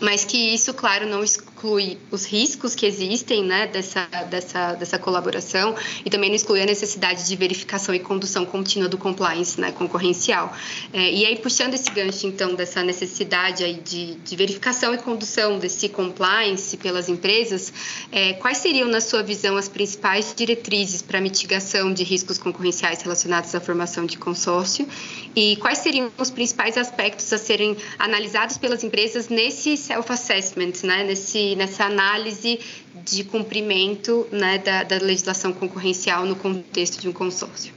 mas 0.00 0.24
que 0.24 0.54
isso, 0.54 0.72
claro, 0.72 1.06
não 1.06 1.22
exclui 1.56 1.98
os 2.10 2.26
riscos 2.26 2.74
que 2.74 2.84
existem 2.84 3.42
né, 3.42 3.66
dessa, 3.66 4.04
dessa, 4.30 4.74
dessa 4.74 4.98
colaboração 4.98 5.74
e 6.04 6.10
também 6.10 6.28
não 6.28 6.36
exclui 6.36 6.60
a 6.60 6.66
necessidade 6.66 7.26
de 7.26 7.34
verificação 7.34 7.94
e 7.94 7.98
condução 7.98 8.44
contínua 8.44 8.88
do 8.88 8.98
compliance 8.98 9.58
né, 9.58 9.72
concorrencial. 9.72 10.54
É, 10.92 11.10
e 11.10 11.24
aí, 11.24 11.36
puxando 11.36 11.74
esse 11.74 11.90
gancho, 11.90 12.26
então, 12.26 12.54
dessa 12.54 12.82
necessidade 12.82 13.64
aí 13.64 13.74
de, 13.74 14.16
de 14.16 14.36
verificação 14.36 14.92
e 14.94 14.98
condução 14.98 15.58
desse 15.58 15.88
compliance 15.88 16.76
pelas 16.76 17.08
empresas, 17.08 17.72
é, 18.12 18.34
quais 18.34 18.58
seriam, 18.58 18.88
na 18.88 19.00
sua 19.00 19.22
visão, 19.22 19.56
as 19.56 19.68
principais 19.68 20.34
diretrizes 20.36 21.00
para 21.00 21.20
mitigação 21.20 21.92
de 21.92 22.04
riscos 22.04 22.36
concorrenciais 22.36 23.00
relacionados 23.00 23.54
à 23.54 23.60
formação 23.60 24.04
de 24.04 24.18
consórcio 24.18 24.86
e 25.34 25.56
quais 25.56 25.78
seriam 25.78 26.10
os 26.18 26.30
principais 26.30 26.76
aspectos 26.76 27.32
a 27.32 27.38
serem 27.38 27.76
analisados 27.98 28.58
pelas 28.58 28.84
empresas 28.84 29.28
nesse 29.28 29.76
self-assessment, 29.76 30.72
né, 30.84 31.04
nesse 31.04 31.45
nessa 31.54 31.84
análise 31.84 32.58
de 33.04 33.22
cumprimento 33.24 34.26
né, 34.32 34.58
da, 34.58 34.82
da 34.82 34.96
legislação 34.96 35.52
concorrencial 35.52 36.24
no 36.24 36.34
contexto 36.34 37.00
de 37.00 37.08
um 37.08 37.12
consórcio. 37.12 37.72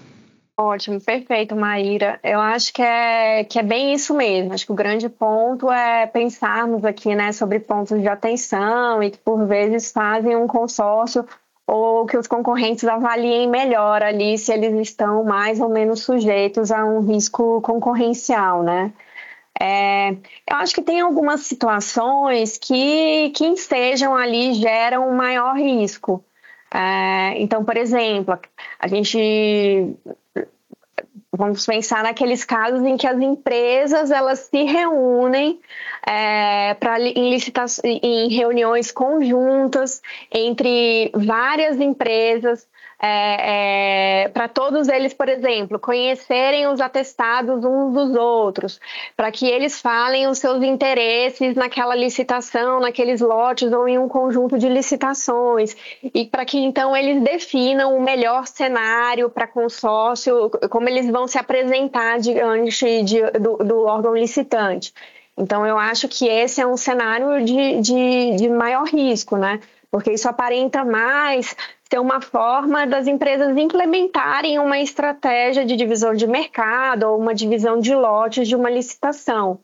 Ótimo, 0.57 0.99
perfeito, 0.99 1.55
Maíra. 1.55 2.19
Eu 2.21 2.39
acho 2.39 2.73
que 2.73 2.81
é, 2.81 3.45
que 3.45 3.57
é 3.59 3.63
bem 3.63 3.93
isso 3.93 4.13
mesmo. 4.13 4.53
Acho 4.53 4.65
que 4.65 4.71
o 4.73 4.75
grande 4.75 5.07
ponto 5.07 5.71
é 5.71 6.05
pensarmos 6.05 6.83
aqui 6.83 7.15
né, 7.15 7.31
sobre 7.31 7.59
pontos 7.59 8.01
de 8.01 8.07
atenção 8.09 9.01
e 9.01 9.09
que, 9.09 9.17
por 9.19 9.45
vezes, 9.45 9.91
fazem 9.91 10.35
um 10.35 10.47
consórcio 10.47 11.25
ou 11.65 12.05
que 12.05 12.17
os 12.17 12.27
concorrentes 12.27 12.83
avaliem 12.83 13.47
melhor 13.47 14.01
ali 14.01 14.37
se 14.37 14.51
eles 14.51 14.73
estão 14.81 15.23
mais 15.23 15.61
ou 15.61 15.69
menos 15.69 16.01
sujeitos 16.01 16.71
a 16.71 16.83
um 16.83 16.99
risco 17.01 17.61
concorrencial, 17.61 18.61
né? 18.61 18.91
É, 19.61 20.11
eu 20.11 20.55
acho 20.55 20.73
que 20.73 20.81
tem 20.81 21.01
algumas 21.01 21.41
situações 21.41 22.57
que, 22.57 23.31
que 23.35 23.45
estejam 23.45 24.15
ali 24.15 24.53
geram 24.53 25.09
um 25.09 25.15
maior 25.15 25.55
risco. 25.55 26.23
É, 26.73 27.33
então, 27.41 27.65
por 27.65 27.75
exemplo, 27.75 28.39
a 28.79 28.87
gente 28.87 29.97
vamos 31.31 31.65
pensar 31.65 32.03
naqueles 32.03 32.43
casos 32.43 32.81
em 32.83 32.97
que 32.97 33.07
as 33.07 33.19
empresas 33.19 34.11
elas 34.11 34.39
se 34.39 34.63
reúnem 34.63 35.59
é, 36.05 36.73
para 36.73 36.99
em, 36.99 37.37
em 37.83 38.29
reuniões 38.29 38.91
conjuntas 38.91 40.01
entre 40.33 41.11
várias 41.13 41.79
empresas 41.79 42.67
é, 43.01 44.23
é, 44.25 44.29
para 44.29 44.49
todos 44.49 44.89
eles, 44.89 45.13
por 45.13 45.29
exemplo, 45.29 45.79
conhecerem 45.79 46.67
os 46.67 46.81
atestados 46.81 47.63
uns 47.63 47.93
dos 47.93 48.15
outros, 48.15 48.79
para 49.15 49.31
que 49.31 49.47
eles 49.47 49.79
falem 49.79 50.27
os 50.27 50.37
seus 50.37 50.61
interesses 50.61 51.55
naquela 51.55 51.95
licitação, 51.95 52.81
naqueles 52.81 53.21
lotes 53.21 53.71
ou 53.71 53.87
em 53.87 53.97
um 53.97 54.09
conjunto 54.09 54.57
de 54.57 54.67
licitações, 54.67 55.75
e 56.13 56.25
para 56.25 56.43
que 56.43 56.57
então 56.57 56.95
eles 56.95 57.23
definam 57.23 57.95
o 57.95 58.01
melhor 58.01 58.45
cenário 58.45 59.29
para 59.29 59.47
consórcio, 59.47 60.49
como 60.69 60.89
eles 60.89 61.09
vão 61.09 61.25
se 61.25 61.37
apresentar 61.37 62.19
diante 62.19 63.03
de, 63.03 63.21
do, 63.31 63.57
do 63.57 63.83
órgão 63.85 64.13
licitante. 64.13 64.93
Então, 65.37 65.65
eu 65.65 65.77
acho 65.77 66.09
que 66.09 66.27
esse 66.27 66.59
é 66.59 66.67
um 66.67 66.75
cenário 66.75 67.45
de, 67.45 67.79
de, 67.79 68.35
de 68.35 68.49
maior 68.49 68.85
risco, 68.85 69.37
né? 69.37 69.61
Porque 69.89 70.11
isso 70.11 70.27
aparenta 70.27 70.83
mais 70.83 71.55
ter 71.89 71.99
uma 71.99 72.21
forma 72.21 72.85
das 72.85 73.07
empresas 73.07 73.57
implementarem 73.57 74.59
uma 74.59 74.79
estratégia 74.79 75.65
de 75.65 75.75
divisão 75.75 76.13
de 76.13 76.27
mercado 76.27 77.03
ou 77.03 77.19
uma 77.19 77.33
divisão 77.33 77.79
de 77.79 77.95
lotes 77.95 78.47
de 78.47 78.55
uma 78.55 78.69
licitação. 78.69 79.59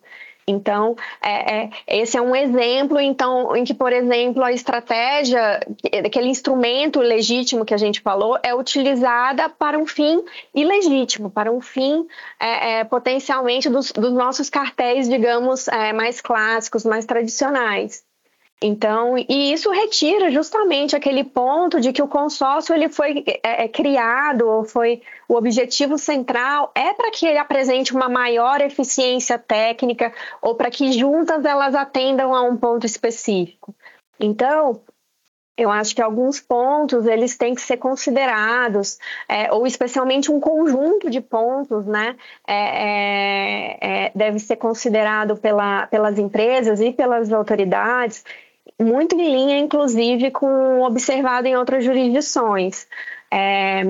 Então, 0.47 0.95
é, 1.21 1.63
é, 1.63 1.69
esse 1.87 2.17
é 2.17 2.21
um 2.21 2.35
exemplo, 2.35 2.99
então, 2.99 3.55
em 3.55 3.63
que, 3.63 3.73
por 3.73 3.91
exemplo, 3.91 4.43
a 4.43 4.51
estratégia, 4.51 5.59
aquele 6.05 6.27
instrumento 6.27 6.99
legítimo 6.99 7.65
que 7.65 7.73
a 7.73 7.77
gente 7.77 7.99
falou, 8.01 8.37
é 8.43 8.53
utilizada 8.53 9.49
para 9.49 9.77
um 9.77 9.87
fim 9.87 10.23
ilegítimo, 10.53 11.31
para 11.31 11.51
um 11.51 11.61
fim 11.61 12.05
é, 12.39 12.79
é 12.79 12.83
potencialmente 12.83 13.69
dos, 13.69 13.91
dos, 13.91 14.13
nossos 14.13 14.47
cartéis, 14.47 15.09
digamos, 15.09 15.67
é, 15.67 15.91
mais 15.93 16.21
clássicos, 16.21 16.85
mais 16.85 17.05
tradicionais. 17.05 18.03
Então, 18.61 19.17
e 19.17 19.51
isso 19.51 19.69
retira 19.69 20.31
justamente 20.31 20.95
aquele 20.95 21.23
ponto 21.23 21.81
de 21.81 21.91
que 21.91 22.01
o 22.01 22.07
consórcio 22.07 22.73
ele 22.73 22.87
foi 22.87 23.23
é, 23.43 23.65
é 23.65 23.67
criado, 23.67 24.47
ou 24.47 24.63
foi 24.63 25.01
o 25.27 25.35
objetivo 25.35 25.97
central 25.97 26.71
é 26.73 26.93
para 26.93 27.11
que 27.11 27.25
ele 27.25 27.37
apresente 27.37 27.93
uma 27.93 28.07
maior 28.07 28.61
eficiência 28.61 29.37
técnica 29.37 30.13
ou 30.41 30.55
para 30.55 30.71
que 30.71 30.93
juntas 30.93 31.43
elas 31.43 31.75
atendam 31.75 32.33
a 32.33 32.41
um 32.43 32.55
ponto 32.55 32.85
específico. 32.85 33.75
Então, 34.19 34.81
eu 35.57 35.69
acho 35.69 35.95
que 35.95 36.01
alguns 36.01 36.39
pontos 36.39 37.05
eles 37.05 37.37
têm 37.37 37.55
que 37.55 37.61
ser 37.61 37.77
considerados, 37.77 38.97
é, 39.27 39.51
ou 39.51 39.65
especialmente 39.65 40.31
um 40.31 40.39
conjunto 40.39 41.09
de 41.09 41.21
pontos, 41.21 41.85
né, 41.85 42.15
é, 42.47 42.55
é, 42.55 44.05
é 44.07 44.11
deve 44.13 44.39
ser 44.39 44.57
considerado 44.57 45.37
pela, 45.37 45.87
pelas 45.87 46.17
empresas 46.19 46.81
e 46.81 46.91
pelas 46.91 47.31
autoridades 47.31 48.23
muito 48.79 49.15
em 49.15 49.31
linha, 49.31 49.57
inclusive, 49.57 50.31
com 50.31 50.81
observado 50.81 51.47
em 51.47 51.55
outras 51.55 51.83
jurisdições. 51.83 52.87
É, 53.31 53.83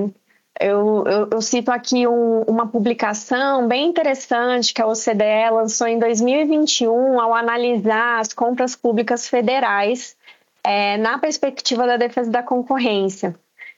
eu, 0.60 1.04
eu, 1.06 1.28
eu, 1.32 1.42
cito 1.42 1.70
aqui 1.70 2.06
um, 2.06 2.42
uma 2.42 2.66
publicação 2.66 3.68
bem 3.68 3.88
interessante 3.88 4.72
que 4.72 4.80
a 4.80 4.86
OCDE 4.86 5.50
lançou 5.52 5.86
em 5.86 5.98
2021 5.98 7.20
ao 7.20 7.34
analisar 7.34 8.20
as 8.20 8.32
compras 8.32 8.74
públicas 8.74 9.28
federais 9.28 10.16
é, 10.64 10.96
na 10.96 11.18
perspectiva 11.18 11.86
da 11.86 11.96
defesa 11.96 12.30
da 12.30 12.42
concorrência. 12.42 13.34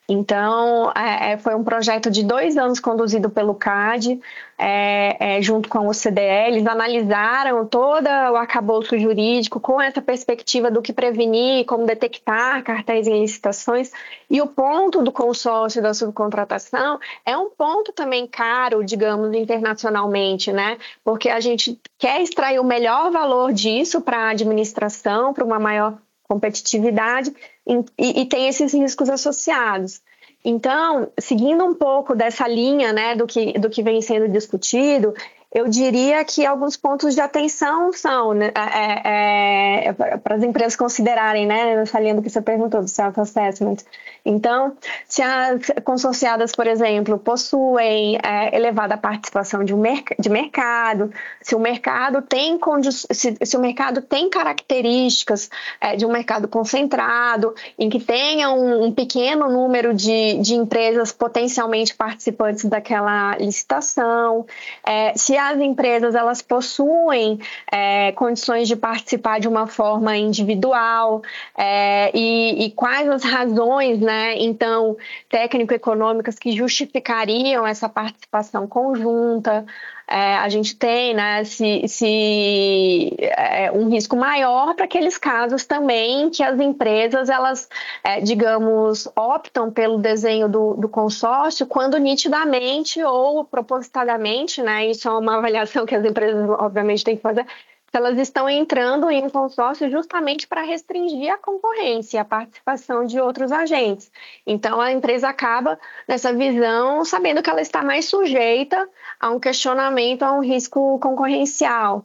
Então, 0.09 0.91
é, 0.97 1.33
é, 1.33 1.37
foi 1.37 1.55
um 1.55 1.63
projeto 1.63 2.11
de 2.11 2.25
dois 2.25 2.57
anos 2.57 2.81
conduzido 2.81 3.29
pelo 3.29 3.55
CAD, 3.55 4.19
é, 4.59 5.37
é, 5.37 5.43
junto 5.43 5.69
com 5.69 5.79
a 5.79 5.83
OCDE. 5.83 6.21
Eles 6.49 6.67
analisaram 6.67 7.65
todo 7.65 8.07
o 8.07 8.37
arcabouço 8.37 8.99
jurídico 8.99 9.61
com 9.61 9.81
essa 9.81 10.03
perspectiva 10.03 10.71
do 10.71 10.83
que 10.83 10.93
prevenir, 10.93 11.65
como 11.65 11.87
detectar 11.87 12.63
cartéis 12.65 13.07
em 13.07 13.21
licitações. 13.21 13.93
E 14.29 14.41
o 14.43 14.47
ponto 14.49 15.01
do 15.03 15.13
consórcio 15.13 15.81
da 15.81 15.95
subcontratação 15.95 16.99
é 17.25 17.37
um 17.37 17.49
ponto 17.49 17.93
também 17.93 18.27
caro, 18.27 18.85
digamos, 18.85 19.33
internacionalmente, 19.35 20.53
né? 20.53 20.77
Porque 21.05 21.29
a 21.29 21.39
gente 21.39 21.81
quer 21.97 22.21
extrair 22.21 22.59
o 22.59 22.65
melhor 22.65 23.13
valor 23.13 23.53
disso 23.53 24.01
para 24.01 24.19
a 24.19 24.31
administração, 24.31 25.33
para 25.33 25.45
uma 25.45 25.61
maior 25.61 25.97
competitividade 26.25 27.35
e, 27.67 28.21
e, 28.21 28.27
tem 28.27 28.49
esses 28.49 28.75
riscos 28.75 29.09
associados. 29.09 30.03
Então, 30.45 31.11
seguindo 31.19 31.65
um 31.65 31.75
pouco 31.75 32.15
dessa 32.15 32.47
linha 32.47 32.93
né, 32.93 33.15
do, 33.17 33.27
que, 33.27 33.59
do 33.59 33.69
que 33.69 33.83
vem 33.83 34.01
sendo 34.01 34.29
discutido, 34.29 35.13
eu 35.51 35.67
diria 35.67 36.23
que 36.25 36.45
alguns 36.45 36.77
pontos 36.77 37.15
de 37.15 37.21
atenção 37.23 37.91
são 37.93 38.35
né, 38.35 38.53
é, 38.55 39.89
é, 39.89 39.93
para 39.93 40.37
as 40.37 40.43
empresas 40.43 40.77
considerarem, 40.77 41.47
né, 41.47 41.75
nessa 41.75 41.99
linha 41.99 42.15
do 42.15 42.23
que 42.23 42.29
você 42.29 42.43
perguntou, 42.43 42.83
do 42.83 42.89
self-assessment. 42.89 43.79
Então, 44.25 44.77
se 45.07 45.23
as 45.23 45.63
consorciadas, 45.85 46.53
por 46.53 46.67
exemplo, 46.67 47.19
possuem 47.19 48.19
é, 48.23 48.55
elevada 48.55 48.99
participação 48.99 49.65
de, 49.65 49.75
um 49.75 49.83
de 50.19 50.29
mercado, 50.29 51.11
se 51.41 51.55
o 51.55 51.59
mercado 51.59 52.21
tem 52.21 52.59
se, 52.91 53.37
se 53.43 53.57
o 53.57 53.61
mercado 53.61 54.03
tem 54.03 54.29
características 54.29 55.49
é, 55.81 55.97
de 55.97 56.05
um 56.05 56.13
mercado 56.13 56.47
concentrado, 56.47 57.55
em 57.79 57.89
que 57.89 58.01
tenha 58.01 58.51
um, 58.51 58.85
um 58.85 58.93
pequeno 58.93 59.49
número 59.49 59.95
de, 59.95 60.37
de 60.43 60.55
empresas 60.55 61.11
potencialmente 61.11 61.95
participantes 61.95 62.67
daquela 62.67 63.39
licitação, 63.39 64.45
é, 64.85 65.15
se 65.17 65.39
as 65.49 65.61
empresas 65.61 66.15
elas 66.15 66.43
possuem 66.43 67.39
é, 67.71 68.13
condições 68.13 68.69
de 68.69 68.77
participar 68.77 69.41
de 69.41 69.49
uma 69.49 69.67
forma 69.67 70.17
individual 70.17 71.23
é, 71.57 72.11
e, 72.15 72.67
e, 72.67 72.71
quais 72.73 73.09
as 73.09 73.25
razões, 73.25 73.99
né, 74.01 74.37
então, 74.39 74.97
técnico-econômicas 75.29 76.39
que 76.39 76.53
justificariam 76.53 77.67
essa 77.67 77.89
participação 77.89 78.67
conjunta 78.67 79.65
é, 80.09 80.37
a 80.37 80.49
gente 80.49 80.75
tem 80.75 81.15
né, 81.15 81.45
se, 81.45 81.87
se 81.87 83.15
é, 83.19 83.71
um 83.71 83.91
risco 83.91 84.17
maior 84.17 84.75
para 84.75 84.87
aqueles 84.87 85.19
casos 85.19 85.67
também 85.67 86.31
que 86.31 86.43
as 86.43 86.59
empresas, 86.59 87.29
elas, 87.29 87.69
é, 88.03 88.19
digamos, 88.21 89.07
optam 89.15 89.71
pelo 89.71 89.99
desenho 89.99 90.49
do, 90.49 90.75
do, 90.75 90.89
consórcio 90.89 91.67
quando 91.67 91.99
nitidamente 91.99 93.03
ou 93.03 93.45
propositadamente, 93.45 94.63
né, 94.63 94.87
isso 94.87 95.07
é 95.09 95.13
uma 95.13 95.37
avaliação 95.39 95.85
que 95.85 95.95
as 95.95 96.05
empresas, 96.05 96.49
obviamente, 96.59 97.05
têm 97.05 97.17
que 97.17 97.23
fazer, 97.23 97.47
elas 97.97 98.19
estão 98.19 98.49
entrando 98.49 99.11
em 99.11 99.25
um 99.25 99.31
consórcio 99.31 99.91
justamente 99.91 100.47
para 100.47 100.63
restringir 100.63 101.33
a 101.33 101.39
concorrência, 101.39 102.21
a 102.21 102.25
participação 102.25 103.05
de 103.05 103.19
outros 103.19 103.51
agentes. 103.51 104.11
Então, 104.47 104.81
a 104.81 104.93
empresa 104.93 105.29
acaba 105.29 105.79
nessa 106.07 106.33
visão 106.33 107.05
sabendo 107.05 107.43
que 107.43 107.49
ela 107.49 107.63
está 107.63 107.83
mais 107.83 108.05
sujeita 108.05 108.89
a 109.19 109.31
um 109.31 109.41
questionamento, 109.41 110.23
a 110.23 110.33
um 110.33 110.41
risco 110.41 110.99
concorrencial. 110.99 112.05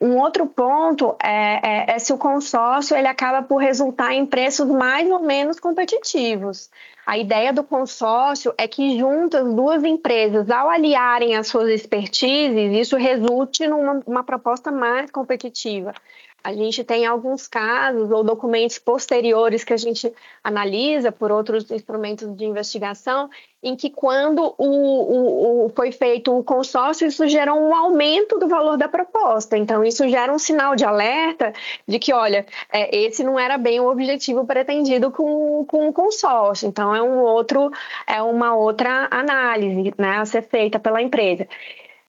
Um 0.00 0.16
outro 0.16 0.46
ponto 0.46 1.14
é, 1.22 1.90
é, 1.90 1.94
é, 1.94 1.98
se 1.98 2.10
o 2.10 2.16
consórcio 2.16 2.96
ele 2.96 3.06
acaba 3.06 3.42
por 3.42 3.58
resultar 3.58 4.14
em 4.14 4.24
preços 4.24 4.66
mais 4.66 5.06
ou 5.10 5.20
menos 5.20 5.60
competitivos. 5.60 6.70
A 7.06 7.18
ideia 7.18 7.52
do 7.52 7.62
consórcio 7.62 8.54
é 8.56 8.66
que 8.66 8.98
juntas 8.98 9.52
duas 9.52 9.84
empresas, 9.84 10.50
ao 10.50 10.70
aliarem 10.70 11.36
as 11.36 11.48
suas 11.48 11.68
expertises, 11.68 12.72
isso 12.72 12.96
resulte 12.96 13.66
numa 13.66 14.24
proposta 14.24 14.72
mais 14.72 15.10
competitiva. 15.10 15.92
A 16.42 16.52
gente 16.52 16.82
tem 16.82 17.04
alguns 17.04 17.46
casos 17.46 18.10
ou 18.10 18.24
documentos 18.24 18.78
posteriores 18.78 19.62
que 19.62 19.72
a 19.72 19.76
gente 19.76 20.12
analisa 20.42 21.12
por 21.12 21.30
outros 21.30 21.70
instrumentos 21.70 22.34
de 22.36 22.44
investigação, 22.44 23.28
em 23.62 23.76
que 23.76 23.90
quando 23.90 24.54
o, 24.56 24.66
o, 24.66 25.66
o, 25.66 25.68
foi 25.70 25.92
feito 25.92 26.34
o 26.36 26.42
consórcio, 26.42 27.06
isso 27.06 27.28
gera 27.28 27.52
um 27.52 27.74
aumento 27.74 28.38
do 28.38 28.48
valor 28.48 28.78
da 28.78 28.88
proposta. 28.88 29.56
Então, 29.56 29.84
isso 29.84 30.08
gera 30.08 30.32
um 30.32 30.38
sinal 30.38 30.74
de 30.74 30.84
alerta 30.84 31.52
de 31.86 31.98
que, 31.98 32.12
olha, 32.12 32.46
é, 32.72 32.96
esse 32.96 33.22
não 33.22 33.38
era 33.38 33.58
bem 33.58 33.78
o 33.78 33.90
objetivo 33.90 34.46
pretendido 34.46 35.10
com, 35.10 35.64
com 35.66 35.88
o 35.88 35.92
consórcio. 35.92 36.66
Então, 36.66 36.94
é 36.94 37.02
um 37.02 37.18
outro, 37.18 37.70
é 38.06 38.22
uma 38.22 38.54
outra 38.54 39.08
análise 39.10 39.92
né, 39.98 40.16
a 40.16 40.24
ser 40.24 40.42
feita 40.42 40.78
pela 40.78 41.02
empresa 41.02 41.46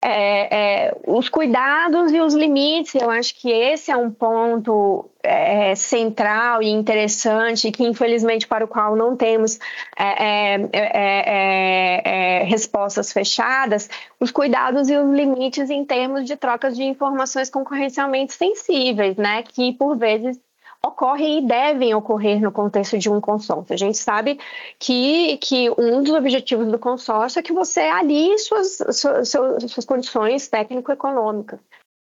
é, 0.03 0.85
é, 0.85 0.97
os 1.07 1.27
cuidados 1.27 2.11
e 2.11 2.21
os 2.21 2.33
limites, 2.33 2.93
eu 2.95 3.09
acho 3.09 3.33
que 3.39 3.49
esse 3.49 3.91
é 3.91 3.97
um 3.97 4.11
ponto 4.11 5.09
é, 5.23 5.73
central 5.75 6.61
e 6.61 6.69
interessante, 6.69 7.71
que 7.71 7.83
infelizmente 7.83 8.47
para 8.47 8.63
o 8.63 8.67
qual 8.67 8.95
não 8.95 9.17
temos 9.17 9.57
é, 9.97 10.55
é, 10.71 12.41
é, 12.41 12.43
respostas 12.43 13.11
fechadas, 13.11 13.89
os 14.19 14.29
cuidados 14.29 14.87
e 14.87 14.95
os 14.95 15.11
limites 15.11 15.69
em 15.69 15.83
termos 15.83 16.25
de 16.25 16.37
trocas 16.37 16.75
de 16.75 16.83
informações 16.83 17.49
concorrencialmente 17.49 18.33
sensíveis, 18.33 19.17
né, 19.17 19.43
que 19.43 19.73
por 19.73 19.97
vezes 19.97 20.39
ocorrem 20.85 21.39
e 21.39 21.47
devem 21.47 21.93
ocorrer 21.93 22.41
no 22.41 22.51
contexto 22.51 22.97
de 22.97 23.09
um 23.09 23.19
consórcio. 23.19 23.73
A 23.73 23.77
gente 23.77 23.97
sabe 23.97 24.39
que, 24.79 25.37
que 25.37 25.69
um 25.77 26.03
dos 26.03 26.13
objetivos 26.13 26.67
do 26.67 26.79
consórcio 26.79 27.39
é 27.39 27.43
que 27.43 27.53
você 27.53 27.81
alie 27.81 28.37
suas, 28.39 28.77
suas, 28.91 29.29
suas 29.29 29.85
condições 29.85 30.47
técnico-econômicas. 30.47 31.59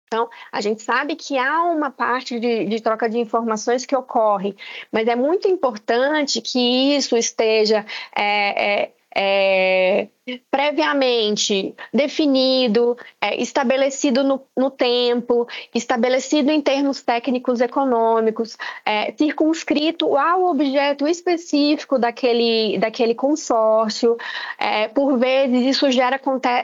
Então, 0.07 0.29
a 0.51 0.61
gente 0.61 0.81
sabe 0.81 1.15
que 1.15 1.37
há 1.37 1.63
uma 1.63 1.89
parte 1.89 2.39
de, 2.39 2.65
de, 2.65 2.81
troca 2.81 3.09
de 3.09 3.17
informações 3.17 3.85
que 3.85 3.95
ocorre, 3.95 4.55
mas 4.91 5.07
é 5.07 5.15
muito 5.15 5.47
importante 5.47 6.41
que 6.41 6.95
isso 6.95 7.17
esteja 7.17 7.85
é, 8.15 8.83
é, 8.83 8.91
é, 9.15 10.07
previamente 10.49 11.75
definido, 11.93 12.97
é, 13.21 13.39
estabelecido 13.39 14.23
no, 14.23 14.41
no, 14.57 14.71
tempo, 14.71 15.47
estabelecido 15.73 16.49
em 16.49 16.61
termos 16.61 17.01
técnicos 17.01 17.61
econômicos, 17.61 18.57
é, 18.83 19.13
circunscrito 19.13 20.17
ao 20.17 20.45
objeto 20.45 21.07
específico 21.07 21.99
daquele, 21.99 22.77
daquele 22.79 23.13
consórcio. 23.13 24.17
É, 24.57 24.87
por 24.87 25.17
vezes, 25.17 25.75
isso 25.75 25.91
gera 25.91 26.19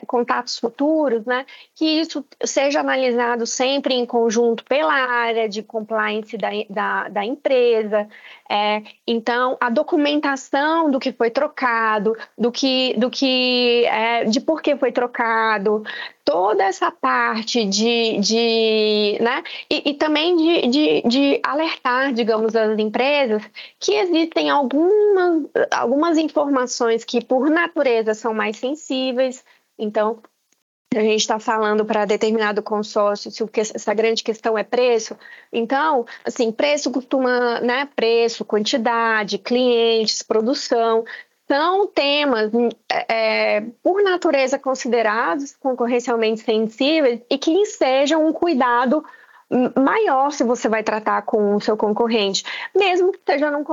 contatos 0.08 0.58
futuros, 0.58 1.26
né? 1.26 1.46
que 1.76 1.86
isso 1.86 2.26
seja 2.44 2.80
analisado 2.80 3.46
sempre 3.46 3.94
em 3.94 4.06
conjunto 4.06 4.64
pela 4.64 4.94
área 4.94 5.48
de 5.48 5.62
compliance 5.62 6.36
da, 6.36 6.50
da, 6.70 7.10
da 7.10 7.26
empresa. 7.26 8.08
É, 8.50 8.82
então, 9.08 9.56
a 9.62 9.70
documentação 9.70 10.90
do 10.90 11.00
que 11.00 11.12
foi 11.12 11.30
trocado, 11.30 12.18
do 12.38 12.52
que, 12.52 12.94
do 12.98 13.10
que 13.10 13.51
é, 13.86 14.26
de 14.26 14.40
por 14.40 14.62
que 14.62 14.76
foi 14.76 14.92
trocado, 14.92 15.84
toda 16.24 16.64
essa 16.64 16.92
parte 16.92 17.66
de, 17.66 18.20
de 18.20 19.18
né, 19.22 19.44
e, 19.70 19.92
e 19.92 19.94
também 19.94 20.36
de, 20.36 20.68
de, 20.68 21.02
de, 21.08 21.40
alertar, 21.44 22.14
digamos, 22.14 22.56
as 22.56 22.78
empresas 22.80 23.44
que 23.80 23.94
existem 23.94 24.50
algumas, 24.50 25.46
algumas 25.72 26.18
informações 26.18 27.04
que, 27.04 27.24
por 27.24 27.50
natureza, 27.50 28.14
são 28.14 28.34
mais 28.34 28.58
sensíveis. 28.58 29.44
Então, 29.78 30.22
a 30.94 31.00
gente 31.00 31.22
está 31.22 31.40
falando 31.40 31.86
para 31.86 32.04
determinado 32.04 32.62
consórcio 32.62 33.32
se 33.32 33.44
essa 33.74 33.94
grande 33.94 34.24
questão 34.24 34.58
é 34.58 34.64
preço, 34.64 35.18
então, 35.52 36.06
assim, 36.26 36.52
preço 36.52 36.92
costuma, 36.92 37.62
né, 37.62 37.88
preço, 37.96 38.44
quantidade, 38.44 39.38
clientes, 39.38 40.22
produção, 40.22 41.06
são 41.52 41.86
temas, 41.86 42.50
é, 43.10 43.60
por 43.84 44.02
natureza, 44.02 44.58
considerados 44.58 45.54
concorrencialmente 45.60 46.40
sensíveis 46.40 47.20
e 47.30 47.38
que 47.38 47.66
sejam 47.66 48.26
um 48.26 48.32
cuidado 48.32 49.04
maior 49.76 50.32
se 50.32 50.46
você 50.46 50.70
vai 50.70 50.82
tratar 50.82 51.24
com 51.24 51.58
o 51.58 51.60
seu 51.60 51.76
concorrente, 51.76 52.46
mesmo 52.74 53.12
que 53.12 53.18
esteja 53.18 53.52
num, 53.52 53.66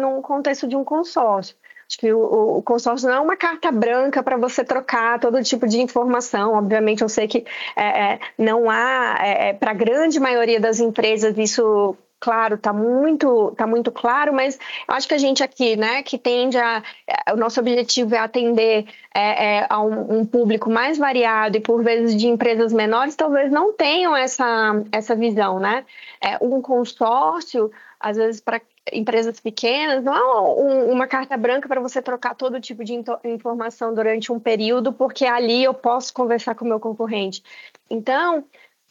num 0.00 0.22
contexto 0.22 0.68
de 0.68 0.76
um 0.76 0.84
consórcio. 0.84 1.56
Acho 1.88 1.98
que 1.98 2.12
o, 2.12 2.58
o, 2.58 2.62
consórcio 2.62 3.08
não 3.08 3.16
é 3.16 3.20
uma 3.20 3.36
carta 3.36 3.72
branca 3.72 4.22
para 4.22 4.36
você 4.36 4.62
trocar 4.62 5.18
todo 5.18 5.42
tipo 5.42 5.66
de 5.66 5.80
informação. 5.80 6.54
Obviamente, 6.54 7.02
eu 7.02 7.08
sei 7.08 7.26
que 7.26 7.44
é, 7.74 8.12
é 8.12 8.20
não 8.38 8.70
há, 8.70 9.16
é, 9.20 9.48
é 9.48 9.52
para 9.52 9.72
a 9.72 9.74
grande 9.74 10.20
maioria 10.20 10.60
das 10.60 10.78
empresas, 10.78 11.36
isso 11.36 11.96
claro, 12.24 12.54
está 12.54 12.72
muito, 12.72 13.52
tá 13.54 13.66
muito 13.66 13.92
claro, 13.92 14.32
mas 14.32 14.58
eu 14.88 14.94
acho 14.94 15.06
que 15.06 15.12
a 15.12 15.18
gente 15.18 15.42
aqui, 15.42 15.76
né, 15.76 16.02
que 16.02 16.16
tende 16.16 16.56
a. 16.56 16.82
É, 17.06 17.34
o 17.34 17.36
nosso 17.36 17.60
objetivo 17.60 18.14
é 18.14 18.18
atender 18.18 18.86
é, 19.14 19.58
é, 19.58 19.66
a 19.68 19.82
um, 19.82 20.20
um, 20.20 20.26
público 20.26 20.70
mais 20.70 20.96
variado 20.96 21.58
e 21.58 21.60
por 21.60 21.84
vezes 21.84 22.16
de 22.16 22.26
empresas 22.26 22.72
menores, 22.72 23.14
talvez 23.14 23.52
não 23.52 23.74
tenham 23.74 24.16
essa, 24.16 24.82
essa 24.90 25.14
visão, 25.14 25.60
né? 25.60 25.84
É, 26.18 26.38
um 26.40 26.62
consórcio, 26.62 27.70
às 28.00 28.16
vezes, 28.16 28.40
para 28.40 28.58
empresas 28.90 29.38
pequenas, 29.38 30.02
não 30.02 30.14
é 30.14 30.40
um, 30.62 30.92
uma 30.92 31.06
carta 31.06 31.36
branca 31.36 31.68
para 31.68 31.80
você 31.80 32.00
trocar 32.00 32.34
todo 32.34 32.60
tipo 32.60 32.84
de 32.84 33.02
informação 33.24 33.94
durante 33.94 34.32
um 34.32 34.40
período, 34.40 34.94
porque 34.94 35.26
ali 35.26 35.62
eu 35.62 35.74
posso 35.74 36.12
conversar 36.14 36.54
com 36.54 36.64
o 36.64 36.68
meu 36.68 36.80
concorrente. 36.80 37.42
Então, 37.90 38.44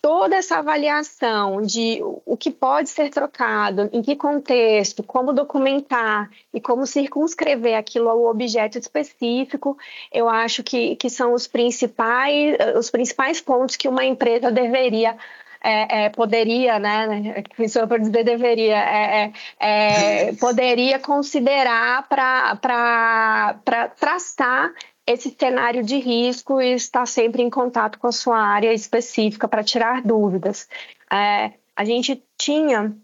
toda 0.03 0.35
essa 0.35 0.57
avaliação 0.57 1.61
de 1.61 2.01
o 2.25 2.35
que 2.35 2.51
pode 2.51 2.89
ser 2.89 3.09
trocado, 3.09 3.89
em 3.93 4.01
que 4.01 4.17
contexto, 4.17 5.01
como 5.01 5.31
documentar 5.31 6.29
e 6.53 6.59
como 6.59 6.85
circunscrever 6.85 7.77
aquilo 7.77 8.09
ao 8.09 8.25
objeto 8.25 8.77
específico, 8.77 9.77
eu 10.11 10.27
acho 10.27 10.61
que, 10.61 10.97
que 10.97 11.09
são 11.09 11.33
os 11.33 11.47
principais, 11.47 12.57
os 12.77 12.91
principais 12.91 13.39
pontos 13.39 13.77
que 13.77 13.87
uma 13.87 14.03
empresa 14.03 14.51
deveria 14.51 15.15
é, 15.63 16.03
é, 16.03 16.09
poderia, 16.09 16.77
né, 16.77 17.41
por 17.87 17.97
dizer 17.97 18.25
deveria, 18.25 19.31
é 19.57 20.33
poderia 20.37 20.99
considerar 20.99 22.05
para 22.09 23.55
traçar 23.95 24.73
esse 25.05 25.35
cenário 25.37 25.83
de 25.83 25.97
risco 25.97 26.61
e 26.61 26.73
estar 26.73 27.05
sempre 27.05 27.43
em 27.43 27.49
contato 27.49 27.99
com 27.99 28.07
a 28.07 28.11
sua 28.11 28.37
área 28.37 28.73
específica 28.73 29.47
para 29.47 29.63
tirar 29.63 30.01
dúvidas. 30.01 30.67
É, 31.11 31.53
a 31.75 31.83
gente 31.83 32.23
tinha, 32.37 32.95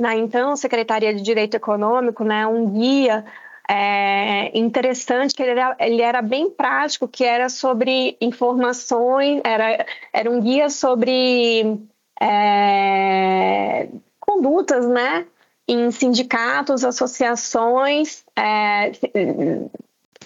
na 0.00 0.16
então 0.16 0.56
Secretaria 0.56 1.14
de 1.14 1.22
Direito 1.22 1.56
Econômico, 1.56 2.24
né, 2.24 2.46
um 2.46 2.70
guia 2.70 3.24
é, 3.70 4.58
interessante, 4.58 5.34
que 5.34 5.42
ele 5.42 5.50
era, 5.52 5.76
ele 5.78 6.02
era, 6.02 6.22
bem 6.22 6.50
prático, 6.50 7.06
que 7.06 7.22
era 7.22 7.50
sobre 7.50 8.16
informações, 8.20 9.42
era, 9.44 9.86
era 10.10 10.30
um 10.30 10.40
guia 10.40 10.70
sobre 10.70 11.78
é, 12.20 13.88
condutas, 14.18 14.88
né? 14.88 15.26
Em 15.70 15.90
sindicatos, 15.90 16.82
associações, 16.82 18.24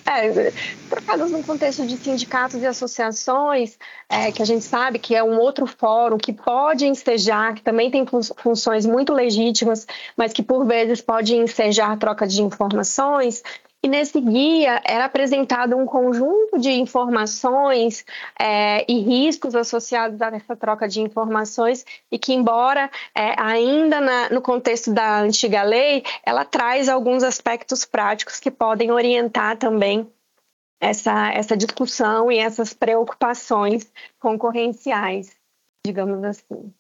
é, 0.07 0.53
trocadas 0.89 1.31
no 1.31 1.43
contexto 1.43 1.87
de 1.87 1.97
sindicatos 1.97 2.61
e 2.61 2.67
associações, 2.67 3.79
é, 4.09 4.33
que 4.33 4.43
a 4.43 4.45
gente 4.45 4.65
sabe 4.65 4.99
que 4.99 5.15
é 5.15 5.23
um 5.23 5.39
outro 5.39 5.67
fórum 5.67 6.19
que 6.19 6.33
pode 6.33 6.87
ensejar, 6.87 7.55
que 7.55 7.63
também 7.63 7.91
tem 7.91 8.05
funções 8.37 8.85
muito 8.85 9.13
legítimas, 9.13 9.87
mas 10.17 10.33
que 10.33 10.43
por 10.43 10.67
vezes 10.67 11.01
pode 11.01 11.35
ensejar 11.35 11.97
troca 11.99 12.27
de 12.27 12.43
informações, 12.43 13.43
e 13.83 13.89
nesse 13.89 14.21
guia 14.21 14.81
era 14.85 15.07
apresentado 15.07 15.77
um 15.77 15.85
conjunto 15.85 16.59
de 16.59 16.71
informações 16.71 18.05
é, 18.39 18.85
e 18.91 19.01
riscos 19.01 19.57
associados 19.57 20.23
a 20.23 20.29
essa 20.29 20.55
troca 20.55 20.87
de 20.87 21.01
informações 21.01 21.85
e 22.11 22.17
que, 22.17 22.33
embora 22.33 22.89
é, 23.13 23.35
ainda 23.41 24.01
na, 24.01 24.31
no 24.31 24.41
contexto 24.41 24.93
da 24.93 25.21
antiga 25.21 25.65
lei, 25.65 26.05
ela 26.25 26.45
traz 26.45 26.89
alguns 26.89 27.25
aspectos 27.25 27.85
práticos 27.85 28.39
que 28.39 28.53
podem 28.53 28.93
orientar 28.93 29.59
também 29.59 30.09
essa, 30.81 31.33
essa 31.33 31.57
discussão 31.57 32.31
e 32.31 32.39
essas 32.39 32.73
preocupações 32.73 33.91
concorrenciais, 34.21 35.31
digamos 35.85 36.23
assim. 36.23 36.73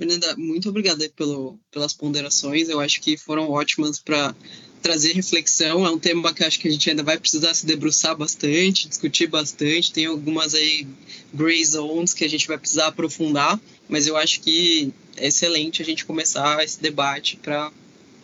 Fernanda, 0.00 0.34
muito 0.36 0.68
obrigada 0.68 1.08
pelo, 1.10 1.58
pelas 1.70 1.92
ponderações. 1.92 2.68
Eu 2.68 2.80
acho 2.80 3.00
que 3.02 3.16
foram 3.16 3.50
ótimas 3.50 3.98
para 4.00 4.34
trazer 4.82 5.12
reflexão. 5.12 5.86
É 5.86 5.90
um 5.90 5.98
tema 5.98 6.32
que 6.32 6.44
acho 6.44 6.58
que 6.58 6.68
a 6.68 6.70
gente 6.70 6.88
ainda 6.90 7.02
vai 7.02 7.18
precisar 7.18 7.54
se 7.54 7.66
debruçar 7.66 8.16
bastante, 8.16 8.88
discutir 8.88 9.26
bastante. 9.26 9.92
Tem 9.92 10.06
algumas 10.06 10.54
aí 10.54 10.86
gray 11.32 11.64
zones 11.64 12.12
que 12.12 12.24
a 12.24 12.28
gente 12.28 12.46
vai 12.46 12.58
precisar 12.58 12.88
aprofundar, 12.88 13.60
mas 13.88 14.06
eu 14.06 14.16
acho 14.16 14.40
que 14.40 14.92
é 15.16 15.28
excelente 15.28 15.82
a 15.82 15.84
gente 15.84 16.04
começar 16.04 16.62
esse 16.64 16.80
debate 16.80 17.36
para, 17.36 17.70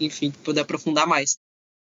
enfim, 0.00 0.32
poder 0.42 0.61
aprofundar 0.61 1.07
mais. 1.07 1.38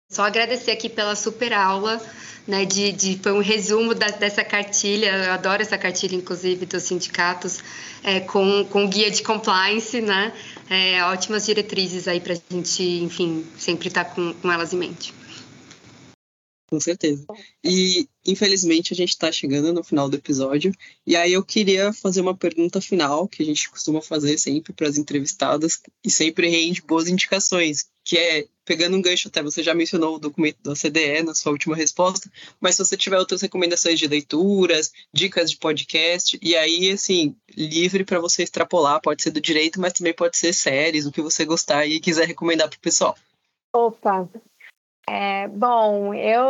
Só 0.10 0.24
agradecer 0.24 0.72
aqui 0.72 0.88
pela 0.88 1.16
super 1.16 1.52
aula, 1.54 2.02
né? 2.48 2.64
De, 2.66 2.92
de 2.92 3.20
foi 3.22 3.32
um 3.32 3.42
resumo 3.42 3.94
da, 3.94 4.08
dessa 4.08 4.44
cartilha. 4.44 5.12
Eu 5.26 5.32
adoro 5.32 5.62
essa 5.62 5.78
cartilha, 5.78 6.16
inclusive, 6.16 6.66
dos 6.66 6.84
sindicatos, 6.84 7.60
é, 8.04 8.20
com, 8.20 8.66
com 8.70 8.88
guia 8.88 9.10
de 9.10 9.24
compliance, 9.24 10.00
né? 10.02 10.34
É, 10.70 11.04
ótimas 11.06 11.46
diretrizes 11.46 12.08
aí 12.08 12.20
para 12.20 12.34
a 12.34 12.54
gente, 12.54 12.84
enfim, 12.84 13.46
sempre 13.58 13.88
estar 13.88 14.06
tá 14.06 14.12
com, 14.12 14.34
com 14.34 14.52
elas 14.52 14.74
em 14.74 14.78
mente. 14.78 15.14
Com 16.68 16.80
certeza. 16.80 17.26
E, 17.64 18.08
infelizmente, 18.26 18.92
a 18.92 18.96
gente 18.96 19.10
está 19.10 19.32
chegando 19.32 19.72
no 19.72 19.84
final 19.84 20.10
do 20.10 20.18
episódio. 20.18 20.74
E 21.06 21.16
aí 21.16 21.32
eu 21.34 21.44
queria 21.44 21.94
fazer 21.94 22.22
uma 22.22 22.36
pergunta 22.36 22.82
final, 22.82 23.28
que 23.28 23.44
a 23.44 23.46
gente 23.46 23.70
costuma 23.70 24.02
fazer 24.02 24.38
sempre 24.38 24.74
para 24.74 24.88
as 24.88 24.98
entrevistadas, 24.98 25.82
e 26.04 26.10
sempre 26.10 26.50
rende 26.50 26.82
boas 26.82 27.08
indicações, 27.08 27.86
que 28.04 28.18
é, 28.18 28.48
pegando 28.66 28.98
um 28.98 29.02
gancho 29.02 29.28
até, 29.28 29.42
você 29.42 29.62
já 29.62 29.74
mencionou 29.74 30.16
o 30.16 30.20
documento 30.20 30.58
da 30.64 30.74
CDE 30.74 31.24
na 31.24 31.36
sua 31.36 31.52
última 31.52 31.76
resposta, 31.76 32.30
mas 32.60 32.76
se 32.76 32.84
você 32.84 32.98
tiver 32.98 33.18
outras 33.18 33.42
recomendações 33.42 34.00
de 34.00 34.08
leituras, 34.08 34.92
dicas 35.14 35.52
de 35.52 35.58
podcast, 35.58 36.38
e 36.42 36.56
aí, 36.56 36.92
assim, 36.92 37.36
livre 37.56 38.04
para 38.04 38.20
você 38.20 38.44
extrapolar, 38.44 39.00
pode 39.02 39.22
ser 39.22 39.32
do 39.32 39.40
direito, 39.40 39.80
mas 39.80 39.94
também 39.94 40.14
pode 40.14 40.38
ser 40.38 40.52
séries, 40.52 41.06
o 41.06 41.12
que 41.12 41.22
você 41.22 41.46
gostar 41.46 41.86
e 41.86 42.00
quiser 42.00 42.28
recomendar 42.28 42.68
para 42.68 42.78
o 42.78 42.82
pessoal. 42.82 43.16
Opa, 43.72 44.28
é, 45.08 45.48
bom, 45.48 46.14
eu, 46.16 46.44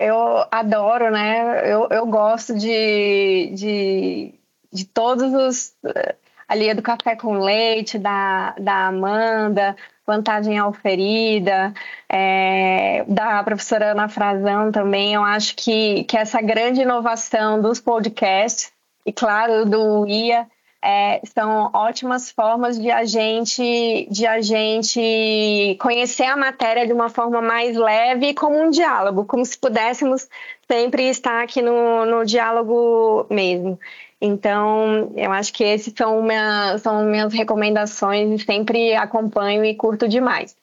eu 0.00 0.46
adoro, 0.50 1.10
né? 1.10 1.72
Eu, 1.72 1.86
eu 1.88 2.06
gosto 2.06 2.54
de, 2.54 3.52
de, 3.54 4.34
de 4.72 4.84
todos 4.86 5.32
os. 5.32 5.76
Ali 6.50 6.74
do 6.74 6.82
Café 6.82 7.14
com 7.14 7.38
Leite, 7.38 7.96
da, 7.96 8.56
da 8.58 8.88
Amanda, 8.88 9.76
Vantagem 10.04 10.58
Alferida, 10.58 11.72
é, 12.08 13.04
da 13.06 13.40
professora 13.44 13.92
Ana 13.92 14.08
Frazão 14.08 14.72
também. 14.72 15.14
Eu 15.14 15.22
acho 15.22 15.54
que, 15.54 16.02
que 16.04 16.16
essa 16.18 16.42
grande 16.42 16.80
inovação 16.80 17.62
dos 17.62 17.80
podcasts, 17.80 18.72
e 19.06 19.12
claro, 19.12 19.64
do 19.64 20.04
IA 20.08 20.44
é, 20.82 21.20
são 21.32 21.70
ótimas 21.72 22.32
formas 22.32 22.76
de 22.76 22.90
a 22.90 23.04
gente 23.04 24.08
de 24.10 24.26
a 24.26 24.40
gente 24.40 25.76
conhecer 25.80 26.24
a 26.24 26.36
matéria 26.36 26.84
de 26.84 26.92
uma 26.92 27.08
forma 27.08 27.40
mais 27.40 27.76
leve 27.76 28.30
e 28.30 28.34
como 28.34 28.60
um 28.60 28.70
diálogo, 28.70 29.24
como 29.24 29.44
se 29.44 29.56
pudéssemos 29.56 30.26
sempre 30.66 31.08
estar 31.10 31.44
aqui 31.44 31.62
no, 31.62 32.04
no 32.06 32.24
diálogo 32.24 33.24
mesmo. 33.30 33.78
Então, 34.20 35.12
eu 35.16 35.32
acho 35.32 35.52
que 35.52 35.64
esses 35.64 35.94
são, 35.96 36.22
minha, 36.22 36.76
são 36.78 37.04
minhas 37.04 37.32
recomendações 37.32 38.40
e 38.40 38.44
sempre 38.44 38.94
acompanho 38.94 39.64
e 39.64 39.74
curto 39.74 40.06
demais. 40.06 40.54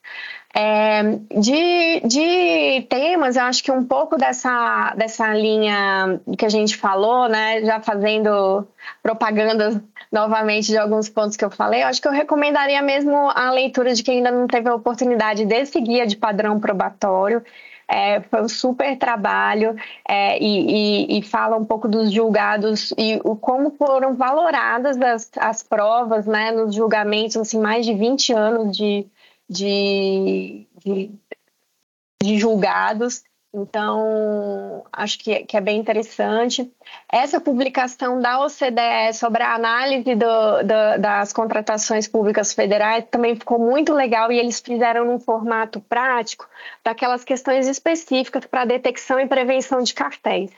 É, 0.54 1.02
de, 1.38 2.00
de 2.06 2.86
temas, 2.88 3.36
eu 3.36 3.42
acho 3.42 3.62
que 3.62 3.70
um 3.70 3.84
pouco 3.84 4.16
dessa, 4.16 4.94
dessa 4.96 5.32
linha 5.34 6.20
que 6.38 6.46
a 6.46 6.48
gente 6.48 6.76
falou, 6.76 7.28
né, 7.28 7.62
já 7.64 7.80
fazendo 7.80 8.66
propaganda 9.02 9.82
novamente 10.10 10.68
de 10.68 10.78
alguns 10.78 11.08
pontos 11.08 11.36
que 11.36 11.44
eu 11.44 11.50
falei, 11.50 11.82
eu 11.82 11.88
acho 11.88 12.00
que 12.00 12.08
eu 12.08 12.12
recomendaria 12.12 12.80
mesmo 12.80 13.14
a 13.30 13.50
leitura 13.50 13.92
de 13.94 14.02
quem 14.02 14.18
ainda 14.18 14.30
não 14.30 14.46
teve 14.46 14.68
a 14.68 14.74
oportunidade 14.74 15.44
desse 15.44 15.80
guia 15.80 16.06
de 16.06 16.16
padrão 16.16 16.58
probatório. 16.58 17.44
É, 17.90 18.20
foi 18.20 18.42
um 18.42 18.48
super 18.48 18.98
trabalho 18.98 19.74
é, 20.06 20.38
e, 20.38 21.16
e, 21.16 21.18
e, 21.18 21.22
fala 21.22 21.56
um 21.56 21.64
pouco 21.64 21.88
dos 21.88 22.12
julgados 22.12 22.92
e 22.98 23.18
o, 23.24 23.34
como 23.34 23.70
foram 23.70 24.14
valoradas 24.14 25.00
as, 25.00 25.30
as 25.38 25.62
provas 25.62 26.26
né, 26.26 26.50
nos 26.50 26.74
julgamentos, 26.74 27.36
assim, 27.38 27.58
mais 27.58 27.86
de 27.86 27.94
20 27.94 28.32
anos 28.34 28.76
de, 28.76 29.06
de, 29.48 30.66
de, 30.84 31.10
de 32.22 32.38
julgados. 32.38 33.22
Então, 33.52 34.84
acho 34.92 35.18
que, 35.18 35.44
que, 35.44 35.56
é 35.56 35.60
bem 35.60 35.80
interessante. 35.80 36.70
Essa 37.10 37.40
publicação 37.40 38.20
da 38.20 38.44
OCDE 38.44 39.14
sobre 39.14 39.42
a 39.42 39.54
análise 39.54 40.14
do, 40.14 40.62
do, 40.62 41.00
das 41.00 41.32
contratações 41.32 42.06
públicas 42.06 42.52
federais 42.52 43.06
também 43.10 43.36
ficou 43.36 43.58
muito 43.58 43.94
legal 43.94 44.30
e 44.30 44.38
eles 44.38 44.60
fizeram 44.60 45.06
num 45.06 45.18
formato 45.18 45.80
prático 45.80 46.46
daquelas 46.84 47.24
questões 47.24 47.66
específicas 47.66 48.44
para 48.44 48.66
detecção 48.66 49.18
e 49.18 49.26
prevenção 49.26 49.82
de 49.82 49.94
cartéis. 49.94 50.52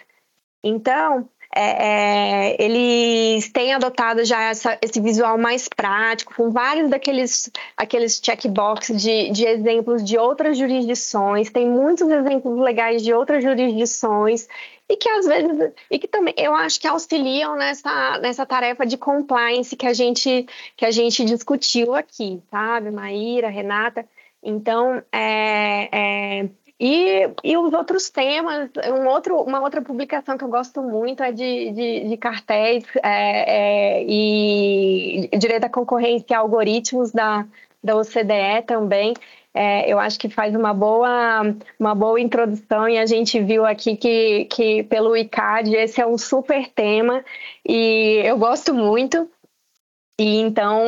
Então, 0.63 1.29
é, 1.55 2.53
é, 2.53 2.63
eles 2.63 3.51
têm 3.51 3.75
adotado 3.75 4.25
já 4.25 4.41
essa, 4.43 4.79
esse 4.81 5.01
visual 5.01 5.37
mais 5.37 5.69
prático, 5.69 6.35
com 6.35 6.51
vários 6.51 6.89
daqueles 6.89 7.51
aqueles 7.77 8.21
checkbox 8.23 8.89
de, 8.97 9.31
de 9.31 9.45
exemplos 9.45 10.05
de 10.05 10.17
outras 10.17 10.57
jurisdições, 10.57 11.51
tem 11.51 11.69
muitos 11.69 12.09
exemplos 12.09 12.59
legais 12.61 13.03
de 13.03 13.13
outras 13.13 13.43
jurisdições 13.43 14.47
e 14.89 14.97
que 14.97 15.09
às 15.09 15.27
vezes 15.27 15.73
e 15.91 15.99
que 15.99 16.07
também 16.07 16.35
eu 16.37 16.55
acho 16.55 16.81
que 16.81 16.87
auxiliam 16.87 17.57
nessa, 17.57 18.19
nessa 18.19 18.47
tarefa 18.47 18.87
de 18.87 18.97
compliance 18.97 19.75
que 19.77 19.87
a 19.87 19.93
gente 19.93 20.47
que 20.77 20.85
a 20.85 20.91
gente 20.93 21.25
discutiu 21.25 21.95
aqui, 21.95 22.41
sabe, 22.51 22.91
Maíra, 22.93 23.49
Renata. 23.49 24.07
Então, 24.43 25.03
é, 25.13 25.89
é 25.93 26.49
e, 26.81 27.31
e 27.45 27.59
os 27.59 27.75
outros 27.75 28.09
temas, 28.09 28.71
um 28.89 29.07
outro, 29.07 29.39
uma 29.43 29.61
outra 29.61 29.83
publicação 29.83 30.39
que 30.39 30.45
eu 30.45 30.49
gosto 30.49 30.83
muito 30.83 31.23
é 31.23 31.31
de, 31.31 31.71
de, 31.73 32.09
de 32.09 32.17
cartéis 32.17 32.85
é, 33.03 33.99
é, 33.99 34.05
e 34.09 35.29
direito 35.39 35.65
à 35.65 35.69
concorrência 35.69 36.27
e 36.31 36.35
algoritmos 36.35 37.13
da, 37.13 37.47
da 37.85 37.97
OCDE 37.97 38.63
também. 38.67 39.13
É, 39.53 39.93
eu 39.93 39.99
acho 39.99 40.19
que 40.19 40.31
faz 40.31 40.55
uma 40.55 40.73
boa, 40.73 41.43
uma 41.79 41.95
boa 41.95 42.19
introdução 42.19 42.89
e 42.89 42.97
a 42.97 43.05
gente 43.05 43.39
viu 43.41 43.67
aqui 43.67 43.95
que, 43.97 44.47
que 44.47 44.83
pelo 44.85 45.15
ICAD 45.15 45.77
esse 45.77 46.01
é 46.01 46.07
um 46.07 46.17
super 46.17 46.67
tema 46.71 47.23
e 47.69 48.23
eu 48.25 48.39
gosto 48.39 48.73
muito. 48.73 49.29
E 50.19 50.39
então, 50.41 50.83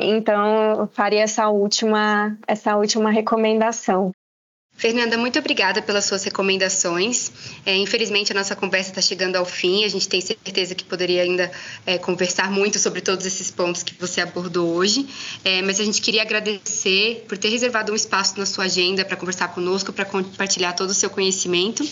então 0.00 0.88
faria 0.92 1.22
essa 1.22 1.48
última, 1.50 2.38
essa 2.46 2.76
última 2.76 3.10
recomendação. 3.10 4.12
Fernanda, 4.80 5.18
muito 5.18 5.38
obrigada 5.38 5.82
pelas 5.82 6.06
suas 6.06 6.24
recomendações. 6.24 7.30
É, 7.66 7.76
infelizmente, 7.76 8.32
a 8.32 8.34
nossa 8.34 8.56
conversa 8.56 8.88
está 8.88 9.02
chegando 9.02 9.36
ao 9.36 9.44
fim. 9.44 9.84
A 9.84 9.88
gente 9.88 10.08
tem 10.08 10.22
certeza 10.22 10.74
que 10.74 10.84
poderia 10.84 11.20
ainda 11.20 11.52
é, 11.84 11.98
conversar 11.98 12.50
muito 12.50 12.78
sobre 12.78 13.02
todos 13.02 13.26
esses 13.26 13.50
pontos 13.50 13.82
que 13.82 13.92
você 14.00 14.22
abordou 14.22 14.74
hoje. 14.74 15.06
É, 15.44 15.60
mas 15.60 15.78
a 15.80 15.84
gente 15.84 16.00
queria 16.00 16.22
agradecer 16.22 17.26
por 17.28 17.36
ter 17.36 17.50
reservado 17.50 17.92
um 17.92 17.94
espaço 17.94 18.38
na 18.38 18.46
sua 18.46 18.64
agenda 18.64 19.04
para 19.04 19.18
conversar 19.18 19.48
conosco, 19.48 19.92
para 19.92 20.06
compartilhar 20.06 20.72
todo 20.72 20.88
o 20.88 20.94
seu 20.94 21.10
conhecimento 21.10 21.86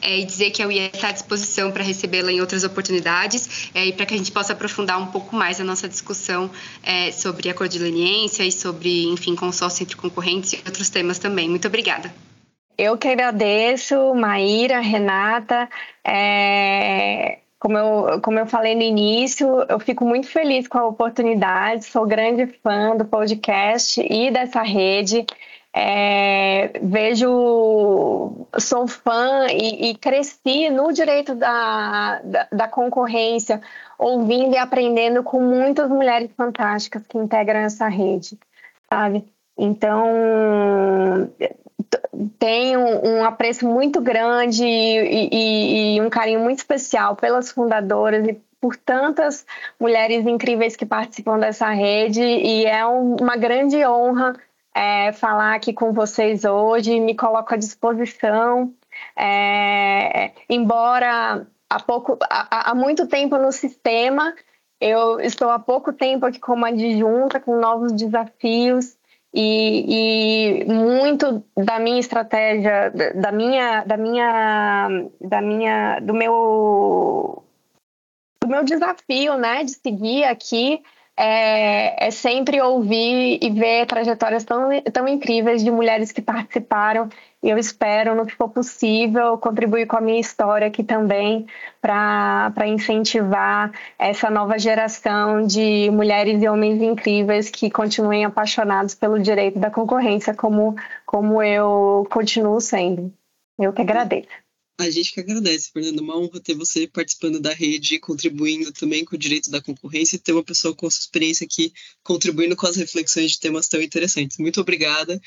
é, 0.00 0.20
e 0.20 0.24
dizer 0.24 0.50
que 0.50 0.62
a 0.62 0.66
UIA 0.66 0.86
está 0.94 1.08
à 1.08 1.12
disposição 1.12 1.70
para 1.70 1.84
recebê-la 1.84 2.32
em 2.32 2.40
outras 2.40 2.64
oportunidades 2.64 3.68
é, 3.74 3.84
e 3.84 3.92
para 3.92 4.06
que 4.06 4.14
a 4.14 4.16
gente 4.16 4.32
possa 4.32 4.54
aprofundar 4.54 4.98
um 4.98 5.08
pouco 5.08 5.36
mais 5.36 5.60
a 5.60 5.64
nossa 5.64 5.86
discussão 5.86 6.50
é, 6.82 7.12
sobre 7.12 7.50
a 7.50 7.54
cor 7.54 7.68
de 7.68 7.78
leniência 7.78 8.44
e 8.44 8.50
sobre, 8.50 9.08
enfim, 9.08 9.36
consórcio 9.36 9.82
entre 9.82 9.94
concorrentes 9.94 10.54
e 10.54 10.62
outros 10.64 10.88
temas 10.88 11.18
também. 11.18 11.46
Muito 11.46 11.68
obrigada. 11.68 12.29
Eu 12.82 12.96
que 12.96 13.08
agradeço, 13.08 14.14
Maíra, 14.14 14.80
Renata. 14.80 15.68
É, 16.02 17.40
como, 17.58 17.76
eu, 17.76 18.22
como 18.22 18.38
eu 18.38 18.46
falei 18.46 18.74
no 18.74 18.80
início, 18.80 19.46
eu 19.68 19.78
fico 19.78 20.02
muito 20.02 20.26
feliz 20.28 20.66
com 20.66 20.78
a 20.78 20.86
oportunidade, 20.86 21.84
sou 21.84 22.06
grande 22.06 22.46
fã 22.62 22.96
do 22.96 23.04
podcast 23.04 24.00
e 24.00 24.30
dessa 24.30 24.62
rede. 24.62 25.26
É, 25.76 26.70
vejo, 26.82 28.46
sou 28.58 28.88
fã 28.88 29.48
e, 29.50 29.90
e, 29.90 29.94
cresci 29.98 30.70
no 30.70 30.90
direito 30.90 31.34
da, 31.34 32.22
da, 32.24 32.48
da, 32.50 32.66
concorrência, 32.66 33.60
ouvindo 33.98 34.54
e 34.54 34.58
aprendendo 34.58 35.22
com 35.22 35.38
muitas 35.42 35.90
mulheres 35.90 36.30
fantásticas 36.34 37.06
que 37.06 37.18
integram 37.18 37.60
essa 37.60 37.88
rede, 37.88 38.38
sabe? 38.90 39.22
Então, 39.56 41.30
tenho 42.38 42.80
um 42.80 43.24
apreço 43.24 43.66
muito 43.66 44.00
grande 44.00 44.64
e, 44.64 45.28
e, 45.32 45.96
e 45.96 46.00
um 46.00 46.10
carinho 46.10 46.40
muito 46.40 46.58
especial 46.58 47.16
pelas 47.16 47.50
fundadoras 47.50 48.26
e 48.26 48.40
por 48.60 48.76
tantas 48.76 49.46
mulheres 49.78 50.26
incríveis 50.26 50.76
que 50.76 50.84
participam 50.84 51.38
dessa 51.38 51.70
rede. 51.70 52.22
E 52.22 52.66
é 52.66 52.86
um, 52.86 53.16
uma 53.16 53.36
grande 53.36 53.84
honra 53.86 54.34
é, 54.74 55.12
falar 55.12 55.54
aqui 55.54 55.72
com 55.72 55.92
vocês 55.92 56.44
hoje, 56.44 57.00
me 57.00 57.16
coloco 57.16 57.54
à 57.54 57.56
disposição. 57.56 58.72
É, 59.16 60.32
embora 60.48 61.46
há, 61.68 61.80
pouco, 61.80 62.18
há, 62.22 62.70
há 62.70 62.74
muito 62.74 63.06
tempo 63.06 63.38
no 63.38 63.50
sistema, 63.50 64.34
Eu 64.80 65.20
estou 65.20 65.50
há 65.50 65.58
pouco 65.58 65.92
tempo 65.92 66.24
aqui 66.24 66.40
como 66.40 66.64
adjunta, 66.64 67.38
com 67.38 67.60
novos 67.60 67.92
desafios, 67.92 68.96
e, 69.32 70.62
e, 70.62 70.64
muito 70.64 71.44
da 71.56 71.78
minha 71.78 72.00
estratégia, 72.00 72.92
da 73.14 73.30
minha, 73.30 73.84
da 73.84 73.96
minha, 73.96 74.88
da 75.20 75.40
minha, 75.40 76.00
do 76.00 76.12
meu, 76.12 77.44
do 78.42 78.48
meu 78.48 78.64
desafio, 78.64 79.36
né, 79.36 79.64
de 79.64 79.72
seguir 79.72 80.24
aqui 80.24 80.82
é, 81.16 82.06
é, 82.06 82.10
sempre 82.10 82.60
ouvir 82.62 83.38
e 83.42 83.50
ver 83.50 83.86
trajetórias 83.86 84.42
tão, 84.42 84.70
tão 84.92 85.06
incríveis 85.06 85.62
de 85.62 85.70
mulheres 85.70 86.12
que 86.12 86.22
participaram. 86.22 87.10
E 87.42 87.48
eu 87.48 87.56
espero, 87.56 88.14
no 88.14 88.26
que 88.26 88.34
for 88.36 88.50
possível, 88.50 89.38
contribuir 89.38 89.86
com 89.86 89.96
a 89.96 90.00
minha 90.00 90.20
história 90.20 90.66
aqui 90.66 90.84
também 90.84 91.46
para 91.80 92.66
incentivar 92.66 93.72
essa 93.98 94.28
nova 94.28 94.58
geração 94.58 95.46
de 95.46 95.90
mulheres 95.90 96.42
e 96.42 96.48
homens 96.48 96.82
incríveis 96.82 97.48
que 97.48 97.70
continuem 97.70 98.26
apaixonados 98.26 98.94
pelo 98.94 99.18
direito 99.18 99.58
da 99.58 99.70
concorrência, 99.70 100.34
como, 100.34 100.76
como 101.06 101.42
eu 101.42 102.06
continuo 102.10 102.60
sendo. 102.60 103.10
Eu 103.58 103.72
que 103.72 103.80
agradeço. 103.80 104.28
A 104.78 104.90
gente 104.90 105.12
que 105.12 105.20
agradece, 105.20 105.70
Fernanda. 105.70 106.00
Uma 106.00 106.18
honra 106.18 106.40
ter 106.40 106.54
você 106.54 106.86
participando 106.86 107.38
da 107.38 107.52
rede, 107.52 107.98
contribuindo 107.98 108.72
também 108.72 109.04
com 109.04 109.14
o 109.14 109.18
direito 109.18 109.50
da 109.50 109.60
concorrência 109.60 110.16
e 110.16 110.18
ter 110.18 110.32
uma 110.32 110.42
pessoa 110.42 110.74
com 110.74 110.88
sua 110.88 111.00
experiência 111.00 111.44
aqui 111.44 111.72
contribuindo 112.02 112.56
com 112.56 112.66
as 112.66 112.76
reflexões 112.76 113.32
de 113.32 113.40
temas 113.40 113.68
tão 113.68 113.80
interessantes. 113.80 114.38
Muito 114.38 114.60
obrigada 114.60 115.20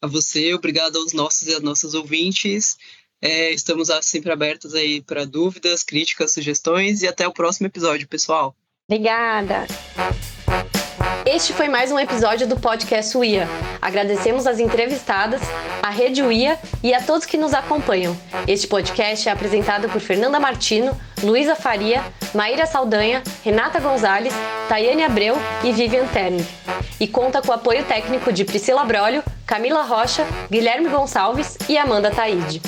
a 0.00 0.06
você, 0.06 0.54
obrigada 0.54 0.98
aos 0.98 1.12
nossos 1.12 1.46
e 1.46 1.54
às 1.54 1.62
nossas 1.62 1.94
ouvintes. 1.94 2.76
É, 3.22 3.52
estamos 3.52 3.88
sempre 4.02 4.32
abertos 4.32 4.74
aí 4.74 5.02
para 5.02 5.26
dúvidas, 5.26 5.82
críticas, 5.82 6.32
sugestões 6.32 7.02
e 7.02 7.08
até 7.08 7.28
o 7.28 7.32
próximo 7.32 7.66
episódio, 7.66 8.08
pessoal. 8.08 8.56
Obrigada. 8.88 9.66
Este 11.26 11.52
foi 11.52 11.68
mais 11.68 11.92
um 11.92 11.98
episódio 11.98 12.46
do 12.46 12.58
podcast 12.58 13.16
UIA. 13.16 13.46
Agradecemos 13.80 14.46
as 14.46 14.58
entrevistadas, 14.58 15.40
a 15.82 15.90
Rede 15.90 16.22
UIA 16.22 16.58
e 16.82 16.94
a 16.94 17.02
todos 17.02 17.26
que 17.26 17.36
nos 17.36 17.52
acompanham. 17.52 18.16
Este 18.48 18.66
podcast 18.66 19.28
é 19.28 19.32
apresentado 19.32 19.88
por 19.88 20.00
Fernanda 20.00 20.40
Martino, 20.40 20.98
Luísa 21.22 21.54
Faria, 21.54 22.02
Maíra 22.34 22.66
Saldanha, 22.66 23.22
Renata 23.44 23.78
Gonzalez, 23.80 24.32
Tayane 24.68 25.04
Abreu 25.04 25.36
e 25.62 25.72
Vivian 25.72 26.06
Terni. 26.06 26.46
E 26.98 27.06
conta 27.06 27.42
com 27.42 27.50
o 27.50 27.54
apoio 27.54 27.84
técnico 27.84 28.32
de 28.32 28.44
Priscila 28.44 28.84
Brolio, 28.84 29.22
Camila 29.46 29.82
Rocha, 29.82 30.26
Guilherme 30.50 30.88
Gonçalves 30.88 31.56
e 31.68 31.76
Amanda 31.76 32.10
Taide. 32.10 32.60